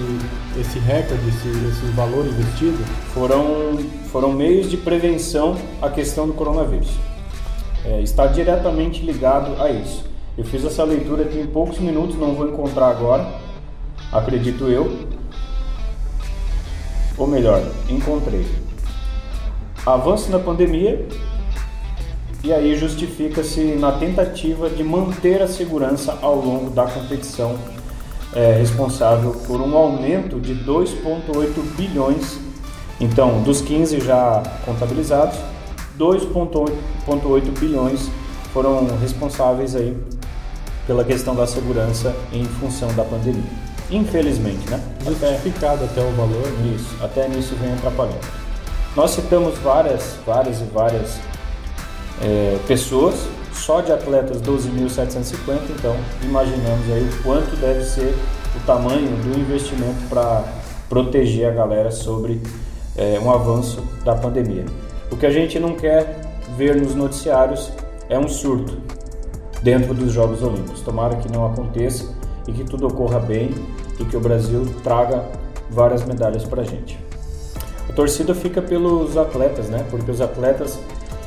esse 0.58 0.80
recorde, 0.80 1.22
esse, 1.28 1.50
esse 1.50 1.92
valor 1.94 2.26
investido? 2.26 2.78
Foram, 3.14 3.78
foram 4.12 4.32
meios 4.32 4.70
de 4.70 4.78
prevenção 4.78 5.58
à 5.82 5.90
questão 5.90 6.28
do 6.28 6.34
coronavírus. 6.34 6.92
É, 7.84 8.02
está 8.02 8.28
diretamente 8.28 9.06
ligado 9.06 9.62
a 9.62 9.70
isso. 9.70 10.06
Eu 10.38 10.44
fiz 10.44 10.66
essa 10.66 10.84
leitura 10.84 11.24
aqui 11.24 11.40
em 11.40 11.48
poucos 11.48 11.80
minutos, 11.80 12.18
não 12.18 12.36
vou 12.36 12.50
encontrar 12.50 12.90
agora, 12.90 13.26
acredito 14.12 14.66
eu. 14.66 15.08
Ou 17.18 17.26
melhor, 17.26 17.64
encontrei. 17.90 18.46
Avanço 19.86 20.30
na 20.30 20.38
pandemia 20.38 21.08
e 22.44 22.52
aí 22.52 22.76
justifica-se 22.76 23.62
na 23.76 23.94
tentativa 23.94 24.70
de 24.70 24.84
manter 24.84 25.42
a 25.42 25.48
segurança 25.48 26.18
ao 26.22 26.36
longo 26.36 26.70
da 26.70 26.86
competição, 26.86 27.56
é, 28.34 28.58
responsável 28.58 29.32
por 29.48 29.62
um 29.62 29.78
aumento 29.78 30.38
de 30.42 30.54
2,8 30.54 31.78
bilhões. 31.78 32.38
Então, 33.00 33.42
dos 33.42 33.62
15 33.62 34.02
já 34.02 34.44
contabilizados, 34.66 35.38
2,8 35.98 37.58
bilhões 37.58 38.10
foram 38.52 38.86
responsáveis 39.00 39.76
aí 39.78 39.96
pela 40.88 41.04
questão 41.04 41.36
da 41.36 41.48
segurança 41.48 42.16
em 42.32 42.46
função 42.46 42.94
da 42.94 43.04
pandemia. 43.04 43.44
Infelizmente, 43.90 44.70
né? 44.70 44.80
Justificado 45.06 45.84
até, 45.84 46.02
até 46.02 46.02
o 46.02 46.12
valor. 46.16 46.48
Né? 46.48 46.76
Isso, 46.76 46.96
até 47.04 47.28
nisso 47.28 47.56
vem 47.56 47.74
atrapalhando. 47.74 48.26
Nós 48.96 49.12
citamos 49.12 49.58
várias, 49.60 50.18
várias 50.26 50.62
e 50.62 50.64
várias 50.64 51.20
é, 52.22 52.58
pessoas, 52.68 53.16
só 53.54 53.82
de 53.82 53.92
atletas 53.92 54.42
12.750, 54.42 55.60
então 55.78 55.96
imaginamos 56.24 56.92
aí 56.92 57.04
o 57.04 57.24
quanto 57.24 57.56
deve 57.58 57.84
ser 57.84 58.16
o 58.56 58.66
tamanho 58.66 59.10
do 59.18 59.38
investimento 59.38 60.08
para 60.10 60.44
proteger 60.88 61.48
a 61.50 61.52
galera 61.52 61.92
sobre 61.92 62.42
é, 62.96 63.20
um 63.20 63.32
avanço 63.32 63.84
da 64.04 64.16
pandemia. 64.16 64.66
O 65.12 65.18
que 65.18 65.26
a 65.26 65.32
gente 65.32 65.60
não 65.60 65.76
quer 65.76 66.22
ver 66.58 66.76
nos 66.76 66.96
noticiários 66.96 67.72
é 68.08 68.18
um 68.18 68.28
surto 68.28 68.78
dentro 69.62 69.94
dos 69.94 70.12
Jogos 70.12 70.42
Olímpicos. 70.42 70.82
Tomara 70.82 71.16
que 71.18 71.32
não 71.32 71.46
aconteça 71.46 72.06
e 72.48 72.52
que 72.52 72.64
tudo 72.64 72.88
ocorra 72.88 73.20
bem 73.20 73.54
e 74.00 74.06
que 74.06 74.16
o 74.16 74.20
Brasil 74.20 74.66
traga 74.84 75.24
várias 75.70 76.06
medalhas 76.06 76.44
para 76.44 76.62
a 76.62 76.66
gente. 76.66 77.00
A 77.90 77.94
torcida 77.94 78.34
fica 78.34 78.62
pelos 78.62 79.18
atletas, 79.18 79.70
né? 79.70 79.86
Porque 79.90 80.10
os 80.10 80.22
atletas 80.22 80.80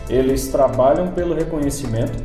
eles 0.09 0.49
trabalham 0.49 1.09
pelo 1.09 1.35
reconhecimento 1.35 2.23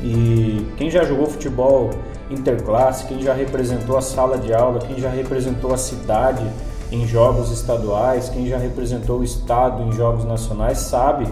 e 0.00 0.66
quem 0.76 0.90
já 0.90 1.04
jogou 1.04 1.26
futebol 1.26 1.90
interclasse, 2.28 3.06
quem 3.06 3.22
já 3.22 3.32
representou 3.32 3.96
a 3.96 4.00
sala 4.00 4.36
de 4.36 4.52
aula, 4.52 4.80
quem 4.80 4.98
já 4.98 5.08
representou 5.08 5.72
a 5.72 5.76
cidade 5.76 6.44
em 6.90 7.06
jogos 7.06 7.50
estaduais, 7.52 8.28
quem 8.28 8.46
já 8.46 8.58
representou 8.58 9.20
o 9.20 9.24
estado 9.24 9.82
em 9.82 9.92
jogos 9.92 10.24
nacionais 10.24 10.78
sabe 10.78 11.26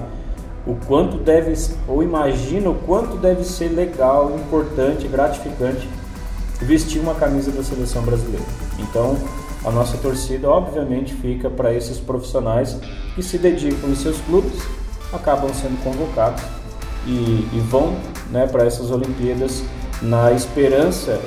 o 0.66 0.74
quanto 0.86 1.16
deve 1.18 1.54
ou 1.88 2.02
imagina 2.02 2.68
o 2.70 2.74
quanto 2.74 3.16
deve 3.16 3.44
ser 3.44 3.68
legal, 3.68 4.32
importante, 4.36 5.08
gratificante 5.08 5.88
vestir 6.60 7.00
uma 7.00 7.14
camisa 7.14 7.50
da 7.50 7.62
seleção 7.62 8.02
brasileira. 8.02 8.44
Então, 8.78 9.16
a 9.64 9.70
nossa 9.70 9.96
torcida 9.96 10.48
obviamente 10.48 11.14
fica 11.14 11.48
para 11.48 11.72
esses 11.72 11.98
profissionais 11.98 12.76
que 13.14 13.22
se 13.22 13.38
dedicam 13.38 13.90
em 13.90 13.94
seus 13.94 14.20
clubes 14.22 14.52
acabam 15.12 15.52
sendo 15.52 15.82
convocados 15.82 16.42
e, 17.06 17.48
e 17.52 17.64
vão 17.68 17.96
né, 18.30 18.46
para 18.46 18.64
essas 18.64 18.90
Olimpíadas 18.90 19.62
na 20.02 20.32
esperança, 20.32 21.20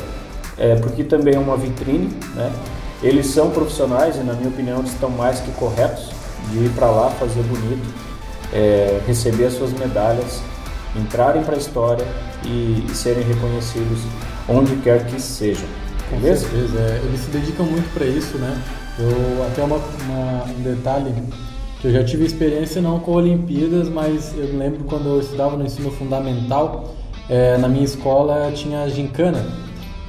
é, 0.57 0.75
porque 0.75 1.03
também 1.03 1.35
é 1.35 1.39
uma 1.39 1.57
vitrine, 1.57 2.09
né? 2.35 2.51
Eles 3.01 3.27
são 3.27 3.49
profissionais 3.49 4.15
e, 4.15 4.19
na 4.19 4.33
minha 4.33 4.47
opinião, 4.47 4.81
estão 4.81 5.09
mais 5.09 5.39
que 5.41 5.51
corretos 5.51 6.09
de 6.49 6.59
ir 6.59 6.69
para 6.69 6.89
lá 6.89 7.09
fazer 7.11 7.43
bonito, 7.43 7.85
é, 8.53 9.01
receber 9.07 9.45
as 9.45 9.53
suas 9.53 9.73
medalhas, 9.73 10.41
entrarem 10.95 11.43
para 11.43 11.55
a 11.55 11.57
história 11.57 12.05
e, 12.45 12.85
e, 12.87 12.95
serem 12.95 13.23
reconhecidos 13.23 13.99
onde 14.47 14.75
quer 14.77 15.05
que 15.05 15.19
sejam. 15.19 15.67
Beleza? 16.11 16.45
Com 16.45 16.51
certeza. 16.51 16.79
É, 16.79 17.01
eles 17.03 17.19
se 17.21 17.31
dedicam 17.31 17.65
muito 17.65 17.91
para 17.93 18.05
isso, 18.05 18.37
né? 18.37 18.61
Eu, 18.99 19.43
até 19.47 19.63
uma, 19.63 19.77
uma, 19.77 20.43
um 20.43 20.61
detalhe 20.61 21.11
que 21.81 21.87
eu 21.87 21.91
já 21.91 22.03
tive 22.03 22.25
experiência 22.25 22.79
não 22.81 22.99
com 22.99 23.13
Olimpíadas, 23.13 23.89
mas 23.89 24.33
eu 24.37 24.55
lembro 24.55 24.83
quando 24.83 25.09
eu 25.09 25.19
estudava 25.19 25.57
no 25.57 25.65
ensino 25.65 25.89
fundamental, 25.91 26.93
é, 27.27 27.57
na 27.57 27.67
minha 27.67 27.83
escola 27.83 28.51
tinha 28.53 28.87
gincana. 28.87 29.43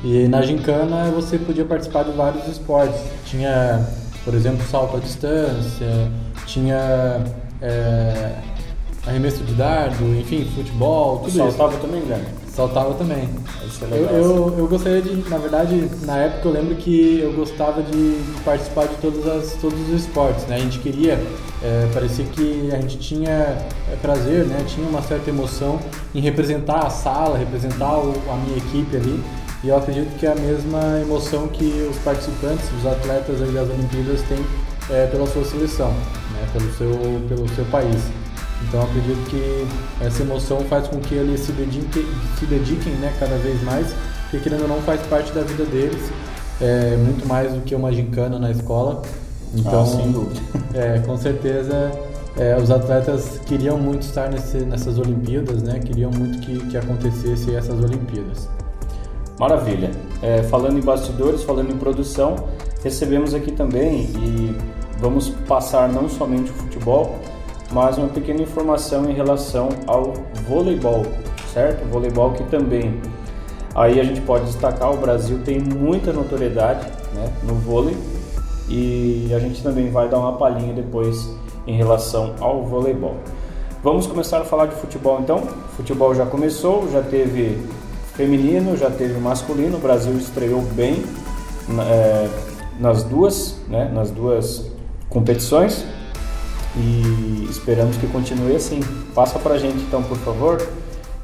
E 0.04 0.28
na 0.28 0.42
gincana 0.42 1.10
você 1.10 1.38
podia 1.38 1.64
participar 1.64 2.04
de 2.04 2.12
vários 2.12 2.46
esportes. 2.46 3.00
Tinha, 3.24 3.88
por 4.22 4.34
exemplo, 4.34 4.62
salto 4.66 4.98
à 4.98 5.00
distância, 5.00 6.10
tinha 6.46 7.24
é, 7.64 8.32
arremesso 9.06 9.42
de 9.42 9.54
dardo, 9.54 10.04
enfim, 10.18 10.44
futebol, 10.54 11.18
tudo 11.20 11.32
Saltava 11.32 11.72
isso. 11.72 11.80
também, 11.80 12.02
Guilherme? 12.02 12.26
Saltava 12.48 12.94
também. 12.94 13.28
É 13.90 13.96
eu, 13.96 14.04
eu, 14.04 14.54
eu, 14.58 14.68
gostaria 14.68 15.02
de, 15.02 15.28
na 15.28 15.38
verdade, 15.38 15.90
na 16.02 16.18
época 16.18 16.48
eu 16.48 16.52
lembro 16.52 16.76
que 16.76 17.18
eu 17.20 17.32
gostava 17.32 17.82
de, 17.82 18.20
participar 18.44 18.86
de 18.86 18.94
todas 18.96 19.26
as, 19.26 19.54
todos 19.54 19.80
os 19.88 20.02
esportes, 20.02 20.46
né? 20.46 20.56
A 20.56 20.60
gente 20.60 20.78
queria, 20.78 21.20
é, 21.62 21.88
parecia 21.92 22.24
que 22.26 22.70
a 22.72 22.80
gente 22.80 22.98
tinha 22.98 23.30
é, 23.90 23.96
prazer, 24.00 24.44
né? 24.44 24.64
Tinha 24.68 24.86
uma 24.86 25.02
certa 25.02 25.30
emoção 25.30 25.80
em 26.14 26.20
representar 26.20 26.86
a 26.86 26.90
sala, 26.90 27.36
representar 27.36 27.98
o, 27.98 28.14
a 28.30 28.36
minha 28.36 28.58
equipe 28.58 28.96
ali. 28.96 29.20
E 29.64 29.68
eu 29.68 29.76
acredito 29.76 30.16
que 30.18 30.26
é 30.26 30.30
a 30.30 30.36
mesma 30.36 31.00
emoção 31.00 31.48
que 31.48 31.88
os 31.90 31.96
participantes, 31.98 32.66
os 32.78 32.86
atletas 32.86 33.40
das 33.40 33.68
Olimpíadas 33.70 34.22
têm 34.28 34.38
é, 34.90 35.06
pela 35.06 35.26
sua 35.26 35.44
seleção, 35.44 35.88
né? 35.88 36.02
Pelo, 36.54 36.72
seu, 36.72 36.90
pelo 37.28 37.48
seu 37.54 37.64
país. 37.66 38.02
Então 38.66 38.82
acredito 38.82 39.28
que 39.28 39.66
essa 40.02 40.22
emoção 40.22 40.60
faz 40.60 40.88
com 40.88 40.98
que 41.00 41.14
eles 41.14 41.40
se 41.40 41.52
dediquem, 41.52 42.06
se 42.38 42.46
dediquem 42.46 42.94
né, 42.94 43.12
cada 43.20 43.36
vez 43.36 43.62
mais, 43.62 43.88
porque 44.22 44.38
querendo 44.38 44.62
ou 44.62 44.68
não 44.68 44.80
faz 44.82 45.02
parte 45.02 45.30
da 45.32 45.42
vida 45.42 45.64
deles, 45.66 46.10
é, 46.60 46.96
muito 46.96 47.28
mais 47.28 47.52
do 47.52 47.60
que 47.60 47.74
uma 47.74 47.92
gincana 47.92 48.38
na 48.38 48.50
escola. 48.50 49.02
Então, 49.54 49.82
ah, 49.82 49.86
sem 49.86 50.10
dúvida. 50.10 50.40
É, 50.74 50.98
com 51.06 51.16
certeza 51.16 51.92
é, 52.36 52.56
os 52.56 52.68
atletas 52.68 53.38
queriam 53.46 53.78
muito 53.78 54.02
estar 54.02 54.28
nesse, 54.28 54.58
nessas 54.58 54.98
Olimpíadas, 54.98 55.62
né? 55.62 55.78
Queriam 55.78 56.10
muito 56.10 56.40
que, 56.40 56.58
que 56.66 56.76
acontecesse 56.76 57.54
essas 57.54 57.78
Olimpíadas. 57.78 58.48
Maravilha. 59.38 59.90
É, 60.20 60.42
falando 60.44 60.78
em 60.78 60.80
bastidores, 60.80 61.44
falando 61.44 61.70
em 61.70 61.76
produção, 61.76 62.34
recebemos 62.82 63.34
aqui 63.34 63.52
também 63.52 64.02
e 64.02 64.56
vamos 65.04 65.28
passar 65.28 65.86
não 65.86 66.08
somente 66.08 66.50
o 66.50 66.54
futebol, 66.54 67.16
mas 67.70 67.98
uma 67.98 68.08
pequena 68.08 68.40
informação 68.40 69.10
em 69.10 69.12
relação 69.12 69.68
ao 69.86 70.14
voleibol, 70.48 71.04
certo? 71.52 71.84
voleibol 71.90 72.32
que 72.32 72.42
também 72.44 73.02
aí 73.74 74.00
a 74.00 74.04
gente 74.04 74.22
pode 74.22 74.46
destacar 74.46 74.90
o 74.90 74.96
Brasil 74.96 75.40
tem 75.44 75.60
muita 75.60 76.10
notoriedade 76.10 76.86
né, 77.12 77.30
no 77.42 77.54
vôlei 77.54 77.94
e 78.66 79.30
a 79.34 79.38
gente 79.38 79.62
também 79.62 79.90
vai 79.90 80.08
dar 80.08 80.20
uma 80.20 80.38
palhinha 80.38 80.72
depois 80.72 81.28
em 81.66 81.76
relação 81.76 82.34
ao 82.40 82.64
voleibol. 82.64 83.16
Vamos 83.82 84.06
começar 84.06 84.40
a 84.40 84.44
falar 84.44 84.66
de 84.66 84.74
futebol 84.76 85.20
então. 85.20 85.42
Futebol 85.76 86.14
já 86.14 86.24
começou, 86.24 86.88
já 86.90 87.02
teve 87.02 87.58
feminino, 88.14 88.74
já 88.74 88.88
teve 88.88 89.20
masculino. 89.20 89.76
O 89.76 89.80
Brasil 89.80 90.14
estreou 90.14 90.62
bem 90.62 91.04
é, 91.90 92.26
nas 92.80 93.02
duas, 93.02 93.58
né, 93.68 93.90
nas 93.92 94.10
duas 94.10 94.72
competições 95.14 95.84
e 96.76 97.46
esperamos 97.48 97.96
que 97.96 98.06
continue 98.08 98.56
assim. 98.56 98.80
Passa 99.14 99.38
pra 99.38 99.56
gente 99.56 99.78
então, 99.78 100.02
por 100.02 100.18
favor. 100.18 100.60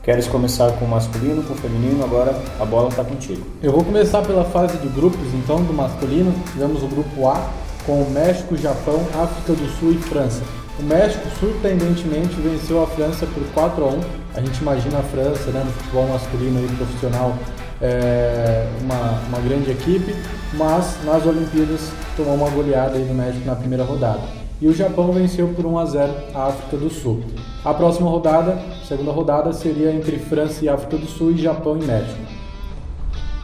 Queres 0.03 0.27
começar 0.27 0.73
com 0.73 0.87
o 0.87 0.89
masculino, 0.89 1.43
com 1.43 1.53
o 1.53 1.57
feminino? 1.57 2.03
Agora 2.03 2.35
a 2.59 2.65
bola 2.65 2.89
está 2.89 3.05
contigo. 3.05 3.45
Eu 3.63 3.73
vou 3.73 3.85
começar 3.85 4.23
pela 4.23 4.45
fase 4.45 4.79
de 4.79 4.89
grupos, 4.89 5.35
então, 5.35 5.63
do 5.63 5.75
masculino. 5.75 6.33
Tivemos 6.53 6.83
o 6.83 6.87
grupo 6.87 7.29
A 7.29 7.51
com 7.85 8.01
o 8.03 8.11
México, 8.11 8.57
Japão, 8.57 9.05
África 9.21 9.53
do 9.53 9.69
Sul 9.79 9.93
e 9.93 9.99
França. 9.99 10.43
O 10.79 10.83
México, 10.83 11.29
surpreendentemente, 11.39 12.35
venceu 12.41 12.83
a 12.83 12.87
França 12.87 13.27
por 13.27 13.45
4 13.53 13.85
a 13.85 13.89
1. 13.89 14.01
A 14.37 14.41
gente 14.41 14.61
imagina 14.61 15.01
a 15.01 15.03
França, 15.03 15.51
né, 15.51 15.63
no 15.67 15.73
futebol 15.73 16.07
masculino 16.09 16.59
aí, 16.61 16.77
profissional, 16.77 17.37
é, 17.81 18.67
uma, 18.81 19.21
uma 19.29 19.41
grande 19.41 19.71
equipe, 19.71 20.15
mas 20.55 20.97
nas 21.05 21.25
Olimpíadas 21.27 21.91
tomou 22.17 22.35
uma 22.35 22.51
goleada 22.51 22.97
aí 22.97 23.05
do 23.05 23.15
México 23.15 23.47
na 23.47 23.55
primeira 23.55 23.85
rodada 23.85 24.41
e 24.61 24.69
o 24.69 24.75
Japão 24.75 25.11
venceu 25.11 25.49
por 25.49 25.65
1 25.65 25.79
a 25.79 25.87
0 25.87 26.13
a 26.35 26.47
África 26.49 26.77
do 26.77 26.91
Sul. 26.91 27.23
A 27.65 27.73
próxima 27.73 28.11
rodada, 28.11 28.61
segunda 28.87 29.11
rodada, 29.11 29.53
seria 29.53 29.91
entre 29.91 30.19
França 30.19 30.65
e 30.65 30.69
África 30.69 30.99
do 30.99 31.07
Sul 31.07 31.33
e 31.33 31.39
Japão 31.39 31.79
e 31.81 31.85
México. 31.85 32.21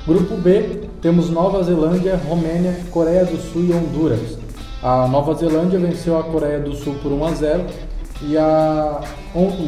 Grupo 0.07 0.37
B, 0.37 0.89
temos 1.01 1.31
Nova 1.31 1.63
Zelândia, 1.63 2.21
Romênia, 2.29 2.79
Coreia 2.91 3.25
do 3.25 3.39
Sul 3.39 3.65
e 3.65 3.73
Honduras. 3.73 4.39
A 4.83 5.09
Nova 5.09 5.35
Zelândia 5.35 5.79
venceu 5.79 6.19
a 6.19 6.23
Coreia 6.23 6.61
do 6.61 6.75
Sul 6.75 6.95
por 7.03 7.11
1 7.11 7.25
a 7.25 7.33
0 7.33 7.65
e 8.23 8.37
a 8.37 9.01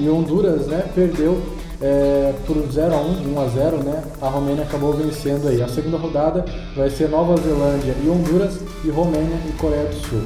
e 0.01 0.09
Honduras, 0.09 0.67
né, 0.67 0.85
perdeu 0.95 1.41
é, 1.81 2.35
por 2.47 2.57
0 2.71 2.95
a 2.95 3.01
1, 3.01 3.35
1 3.35 3.41
a 3.41 3.49
0, 3.49 3.77
né? 3.79 4.03
A 4.21 4.29
Romênia 4.29 4.65
acabou 4.65 4.93
vencendo 4.93 5.49
aí. 5.49 5.63
A 5.63 5.69
segunda 5.69 5.97
rodada 5.97 6.45
vai 6.77 6.91
ser 6.91 7.09
Nova 7.09 7.37
Zelândia 7.41 7.95
e 8.03 8.09
Honduras 8.09 8.59
e 8.85 8.91
Romênia 8.91 9.39
e 9.49 9.53
Coreia 9.53 9.85
do 9.85 9.95
Sul. 9.95 10.23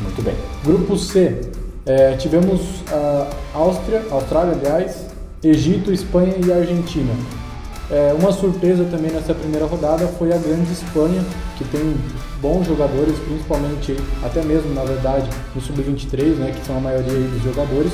Muito 0.00 0.22
bem. 0.22 0.34
Grupo 0.64 0.96
C, 0.96 1.40
é, 1.86 2.16
tivemos 2.16 2.60
a 2.90 3.28
Áustria, 3.54 4.02
Austrália, 4.10 4.54
aliás, 4.54 5.06
Egito, 5.42 5.92
Espanha 5.92 6.34
e 6.44 6.52
Argentina. 6.52 7.12
É, 7.88 8.12
uma 8.18 8.32
surpresa 8.32 8.84
também 8.90 9.12
nessa 9.12 9.32
primeira 9.32 9.64
rodada 9.64 10.08
foi 10.18 10.32
a 10.32 10.36
grande 10.36 10.72
Espanha, 10.72 11.24
que 11.56 11.64
tem 11.64 11.94
bons 12.42 12.66
jogadores, 12.66 13.16
principalmente 13.20 13.96
até 14.24 14.42
mesmo, 14.42 14.74
na 14.74 14.82
verdade, 14.82 15.30
no 15.54 15.60
sub-23, 15.60 16.34
né, 16.34 16.52
que 16.52 16.66
são 16.66 16.76
a 16.76 16.80
maioria 16.80 17.12
dos 17.12 17.42
jogadores, 17.44 17.92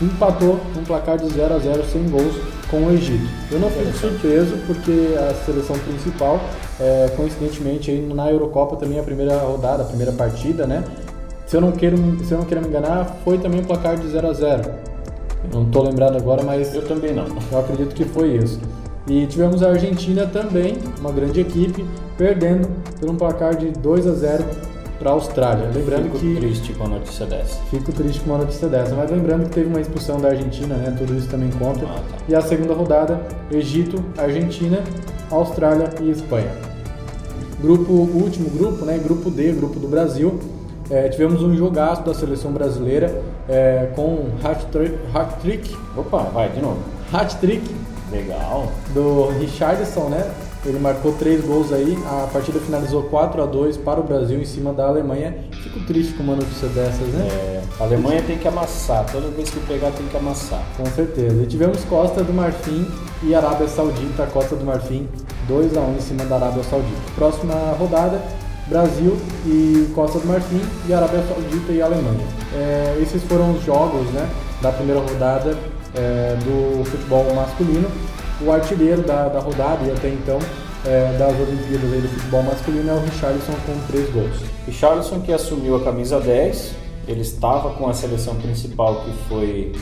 empatou 0.00 0.60
um 0.76 0.84
placar 0.84 1.18
de 1.18 1.28
0 1.28 1.54
a 1.54 1.58
0 1.58 1.84
sem 1.84 2.08
gols 2.08 2.34
com 2.70 2.84
o 2.84 2.90
Egito. 2.92 3.28
Eu 3.50 3.58
não 3.58 3.70
fico 3.70 3.92
surpreso 3.92 4.56
porque 4.66 5.14
a 5.18 5.34
seleção 5.44 5.76
principal, 5.78 6.40
é, 6.78 7.10
coincidentemente, 7.16 7.90
aí 7.90 8.00
na 8.00 8.30
Eurocopa 8.30 8.76
também 8.76 8.98
a 8.98 9.02
primeira 9.02 9.36
rodada, 9.38 9.82
a 9.82 9.86
primeira 9.86 10.12
partida, 10.12 10.66
né, 10.66 10.84
se 11.50 11.56
eu 11.56 11.60
não 11.60 11.72
quero, 11.72 11.96
se 12.24 12.30
eu 12.30 12.38
não 12.38 12.44
quero 12.44 12.60
me 12.60 12.68
enganar, 12.68 13.04
foi 13.24 13.36
também 13.36 13.60
um 13.60 13.64
placar 13.64 13.98
de 13.98 14.06
0 14.06 14.28
a 14.28 14.32
0 14.32 14.70
Não 15.52 15.64
estou 15.64 15.82
lembrado 15.82 16.16
agora, 16.16 16.44
mas. 16.44 16.72
Eu 16.72 16.86
também 16.86 17.12
não. 17.12 17.26
Eu 17.50 17.58
acredito 17.58 17.92
que 17.92 18.04
foi 18.04 18.36
isso. 18.36 18.60
E 19.08 19.26
tivemos 19.26 19.60
a 19.60 19.70
Argentina 19.70 20.26
também, 20.26 20.78
uma 21.00 21.10
grande 21.10 21.40
equipe, 21.40 21.84
perdendo 22.16 22.68
por 23.00 23.10
um 23.10 23.16
placar 23.16 23.56
de 23.56 23.72
2 23.72 24.06
a 24.06 24.12
0 24.12 24.44
para 25.00 25.10
a 25.10 25.12
Austrália. 25.14 25.70
Lembrando 25.74 26.04
Fico 26.04 26.18
que. 26.18 26.36
triste 26.36 26.72
com 26.74 26.84
a 26.84 26.88
notícia 26.88 27.24
dessa. 27.26 27.56
Fico 27.70 27.90
triste 27.90 28.20
com 28.20 28.30
uma 28.30 28.38
notícia 28.38 28.68
dessa. 28.68 28.94
Mas 28.94 29.10
lembrando 29.10 29.44
que 29.44 29.50
teve 29.50 29.66
uma 29.66 29.80
expulsão 29.80 30.20
da 30.20 30.28
Argentina, 30.28 30.76
né? 30.76 30.94
Tudo 30.96 31.16
isso 31.16 31.28
também 31.28 31.50
conta. 31.50 31.86
Ah, 31.86 31.94
tá. 31.94 32.18
E 32.28 32.34
a 32.34 32.42
segunda 32.42 32.74
rodada: 32.74 33.20
Egito, 33.50 34.04
Argentina, 34.16 34.84
Austrália 35.30 35.88
e 36.02 36.10
Espanha. 36.10 36.52
Grupo, 37.60 37.92
último 37.92 38.50
grupo, 38.50 38.84
né? 38.84 38.98
Grupo 39.02 39.30
D, 39.30 39.52
grupo 39.52 39.80
do 39.80 39.88
Brasil. 39.88 40.38
É, 40.90 41.08
tivemos 41.08 41.42
um 41.42 41.56
jogaço 41.56 42.02
da 42.02 42.12
seleção 42.12 42.52
brasileira 42.52 43.22
é, 43.48 43.88
com 43.96 44.26
hat-trick. 44.44 45.76
Opa, 45.96 46.24
vai 46.24 46.50
de 46.50 46.60
novo. 46.60 46.78
Hat-trick. 47.12 47.74
Legal. 48.12 48.70
Do 48.92 49.28
Richardson, 49.38 50.08
né? 50.08 50.30
Ele 50.64 50.78
marcou 50.78 51.12
três 51.12 51.44
gols 51.44 51.72
aí. 51.72 51.98
A 52.06 52.28
partida 52.30 52.60
finalizou 52.60 53.04
4 53.04 53.42
a 53.42 53.46
2 53.46 53.78
para 53.78 54.00
o 54.00 54.02
Brasil 54.02 54.38
em 54.38 54.44
cima 54.44 54.72
da 54.72 54.86
Alemanha. 54.86 55.34
Fico 55.62 55.80
triste 55.80 56.12
com 56.14 56.22
uma 56.22 56.36
notícia 56.36 56.68
dessas, 56.68 57.08
né? 57.08 57.26
É, 57.30 57.62
a 57.80 57.84
Alemanha 57.84 58.22
tem 58.22 58.36
que 58.36 58.46
amassar. 58.46 59.06
Toda 59.10 59.28
vez 59.28 59.48
que 59.48 59.60
pegar, 59.60 59.90
tem 59.92 60.06
que 60.06 60.16
amassar. 60.16 60.62
Com 60.76 60.84
certeza. 60.86 61.42
E 61.42 61.46
tivemos 61.46 61.82
Costa 61.84 62.22
do 62.22 62.32
Marfim 62.32 62.86
e 63.22 63.34
Arábia 63.34 63.68
Saudita. 63.68 64.26
Costa 64.26 64.54
do 64.54 64.64
Marfim 64.64 65.08
2 65.48 65.76
a 65.76 65.80
1 65.80 65.96
em 65.96 66.00
cima 66.00 66.24
da 66.24 66.36
Arábia 66.36 66.62
Saudita. 66.64 67.00
Próxima 67.14 67.54
rodada, 67.78 68.20
Brasil 68.66 69.16
e 69.46 69.90
Costa 69.94 70.18
do 70.18 70.28
Marfim 70.28 70.60
e 70.86 70.92
Arábia 70.92 71.24
Saudita 71.26 71.72
e 71.72 71.80
Alemanha. 71.80 72.26
É, 72.54 72.98
esses 73.00 73.22
foram 73.24 73.52
os 73.52 73.64
jogos 73.64 74.06
né, 74.10 74.28
da 74.60 74.70
primeira 74.70 75.00
rodada 75.00 75.56
é, 75.94 76.36
do 76.44 76.84
futebol 76.84 77.34
masculino. 77.34 77.88
O 78.42 78.50
artilheiro 78.50 79.02
da, 79.02 79.28
da 79.28 79.40
rodada 79.40 79.84
e 79.86 79.90
até 79.90 80.08
então 80.08 80.38
é, 80.86 81.16
das 81.18 81.38
Olimpíadas 81.38 82.02
do 82.02 82.08
futebol 82.08 82.42
masculino 82.42 82.90
é 82.90 82.94
o 82.94 83.00
Richarlison 83.00 83.52
com 83.66 83.86
três 83.92 84.10
gols. 84.10 84.40
Richarlison 84.66 85.20
que 85.20 85.32
assumiu 85.32 85.76
a 85.76 85.84
camisa 85.84 86.18
10, 86.18 86.74
ele 87.06 87.20
estava 87.20 87.70
com 87.70 87.88
a 87.88 87.92
seleção 87.92 88.34
principal 88.36 89.02
que 89.02 89.12
foi, 89.28 89.72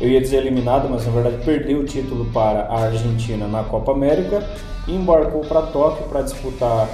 eu 0.00 0.08
ia 0.08 0.20
dizer 0.20 0.38
eliminado, 0.38 0.88
mas 0.90 1.06
na 1.06 1.12
verdade 1.12 1.44
perdeu 1.44 1.80
o 1.80 1.84
título 1.84 2.24
para 2.32 2.62
a 2.62 2.86
Argentina 2.86 3.46
na 3.46 3.62
Copa 3.62 3.92
América 3.92 4.42
embarcou 4.88 5.40
para 5.42 5.62
Tóquio 5.62 6.06
para 6.06 6.22
disputar 6.22 6.88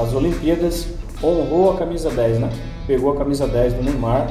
as 0.00 0.12
Olimpíadas, 0.12 0.88
honrou 1.22 1.72
a 1.72 1.76
camisa 1.76 2.10
10, 2.10 2.40
né? 2.40 2.50
Pegou 2.86 3.12
a 3.12 3.16
camisa 3.16 3.46
10 3.46 3.74
do 3.74 3.82
Neymar 3.82 4.28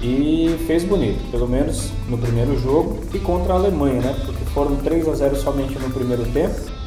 e 0.00 0.56
fez 0.66 0.84
bonito, 0.84 1.30
pelo 1.30 1.48
menos 1.48 1.90
no 2.08 2.16
primeiro 2.16 2.58
jogo 2.58 3.00
e 3.12 3.18
contra 3.18 3.54
a 3.54 3.56
Alemanha, 3.56 4.00
né? 4.00 4.16
Porque 4.24 4.44
foram 4.46 4.76
3 4.76 5.08
a 5.08 5.14
0 5.14 5.36
somente 5.36 5.78
no 5.78 5.90
primeiro 5.90 6.24
tempo. 6.26 6.78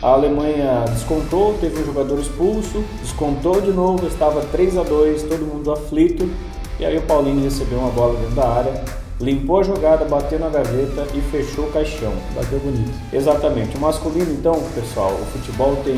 A 0.00 0.10
Alemanha 0.10 0.84
descontou, 0.88 1.54
teve 1.60 1.82
um 1.82 1.86
jogador 1.86 2.20
expulso, 2.20 2.84
descontou 3.00 3.60
de 3.60 3.72
novo, 3.72 4.06
estava 4.06 4.40
3 4.42 4.78
a 4.78 4.84
2, 4.84 5.24
todo 5.24 5.40
mundo 5.40 5.72
aflito. 5.72 6.30
E 6.78 6.86
aí 6.86 6.96
o 6.96 7.02
Paulinho 7.02 7.42
recebeu 7.42 7.80
uma 7.80 7.90
bola 7.90 8.16
dentro 8.16 8.36
da 8.36 8.48
área, 8.48 8.84
limpou 9.20 9.58
a 9.58 9.64
jogada, 9.64 10.04
bateu 10.04 10.38
na 10.38 10.48
gaveta 10.48 11.04
e 11.12 11.20
fechou 11.32 11.64
o 11.64 11.72
caixão. 11.72 12.12
Bateu 12.36 12.60
bonito. 12.60 12.92
Exatamente. 13.12 13.76
O 13.76 13.80
masculino, 13.80 14.30
então, 14.30 14.62
pessoal, 14.72 15.12
o 15.20 15.26
futebol 15.36 15.74
tem 15.84 15.96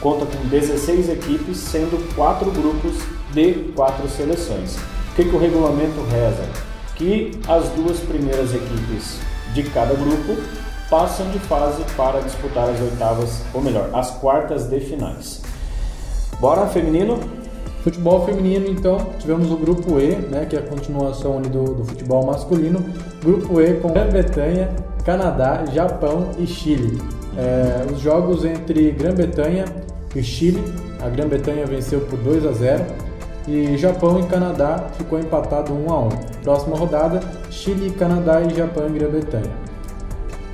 conta 0.00 0.24
com 0.24 0.48
16 0.48 1.10
equipes, 1.10 1.58
sendo 1.58 2.14
quatro 2.14 2.50
grupos 2.50 2.94
de 3.34 3.72
quatro 3.74 4.08
seleções. 4.08 4.78
O 5.14 5.16
que, 5.16 5.26
que 5.26 5.36
o 5.36 5.38
regulamento 5.38 6.02
reza? 6.10 6.42
Que 6.96 7.38
as 7.46 7.68
duas 7.68 8.00
primeiras 8.00 8.52
equipes 8.52 9.20
de 9.54 9.62
cada 9.62 9.94
grupo 9.94 10.36
passam 10.90 11.30
de 11.30 11.38
fase 11.38 11.84
para 11.96 12.18
disputar 12.18 12.68
as 12.68 12.80
oitavas, 12.80 13.42
ou 13.54 13.62
melhor, 13.62 13.90
as 13.92 14.10
quartas 14.10 14.64
de 14.64 14.80
finais. 14.80 15.40
Bora, 16.40 16.66
feminino? 16.66 17.20
Futebol 17.84 18.26
feminino, 18.26 18.66
então, 18.66 19.06
tivemos 19.20 19.52
o 19.52 19.56
grupo 19.56 20.00
E, 20.00 20.16
né, 20.16 20.46
que 20.50 20.56
é 20.56 20.58
a 20.58 20.62
continuação 20.62 21.38
ali 21.38 21.48
do, 21.48 21.62
do 21.62 21.84
futebol 21.84 22.26
masculino. 22.26 22.84
Grupo 23.22 23.60
E 23.60 23.74
com 23.74 23.92
Grã-Bretanha, 23.92 24.74
Canadá, 25.04 25.64
Japão 25.72 26.30
e 26.40 26.44
Chile. 26.44 27.00
É, 27.38 27.86
os 27.88 28.00
jogos 28.00 28.44
entre 28.44 28.90
Grã-Bretanha 28.90 29.64
e 30.16 30.24
Chile, 30.24 30.60
a 31.00 31.08
Grã-Bretanha 31.08 31.64
venceu 31.66 32.00
por 32.00 32.18
2 32.18 32.44
a 32.46 32.50
0 32.50 33.03
e 33.46 33.76
Japão 33.76 34.20
e 34.20 34.22
Canadá 34.24 34.86
ficou 34.96 35.18
empatado 35.18 35.72
1 35.72 35.92
a 35.92 36.00
1. 36.00 36.08
Próxima 36.42 36.76
rodada, 36.76 37.20
Chile, 37.50 37.90
Canadá 37.90 38.40
e 38.40 38.54
Japão 38.54 38.86
e 38.88 38.98
Grã-Bretanha. 38.98 39.50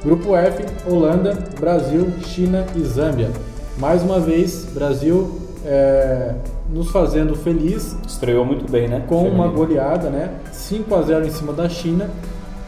Grupo 0.04 0.34
F, 0.34 0.64
Holanda, 0.88 1.36
Brasil, 1.58 2.08
China 2.24 2.64
e 2.74 2.80
Zâmbia. 2.80 3.30
Mais 3.78 4.02
uma 4.02 4.18
vez, 4.18 4.64
Brasil 4.72 5.40
é, 5.64 6.32
nos 6.70 6.90
fazendo 6.90 7.36
feliz. 7.36 7.96
Estreou 8.06 8.44
muito 8.44 8.70
bem, 8.70 8.88
né? 8.88 9.02
Com 9.06 9.24
Feminino. 9.24 9.42
uma 9.42 9.52
goleada, 9.52 10.08
né? 10.08 10.30
5 10.52 10.94
a 10.94 11.02
0 11.02 11.26
em 11.26 11.30
cima 11.30 11.52
da 11.52 11.68
China. 11.68 12.08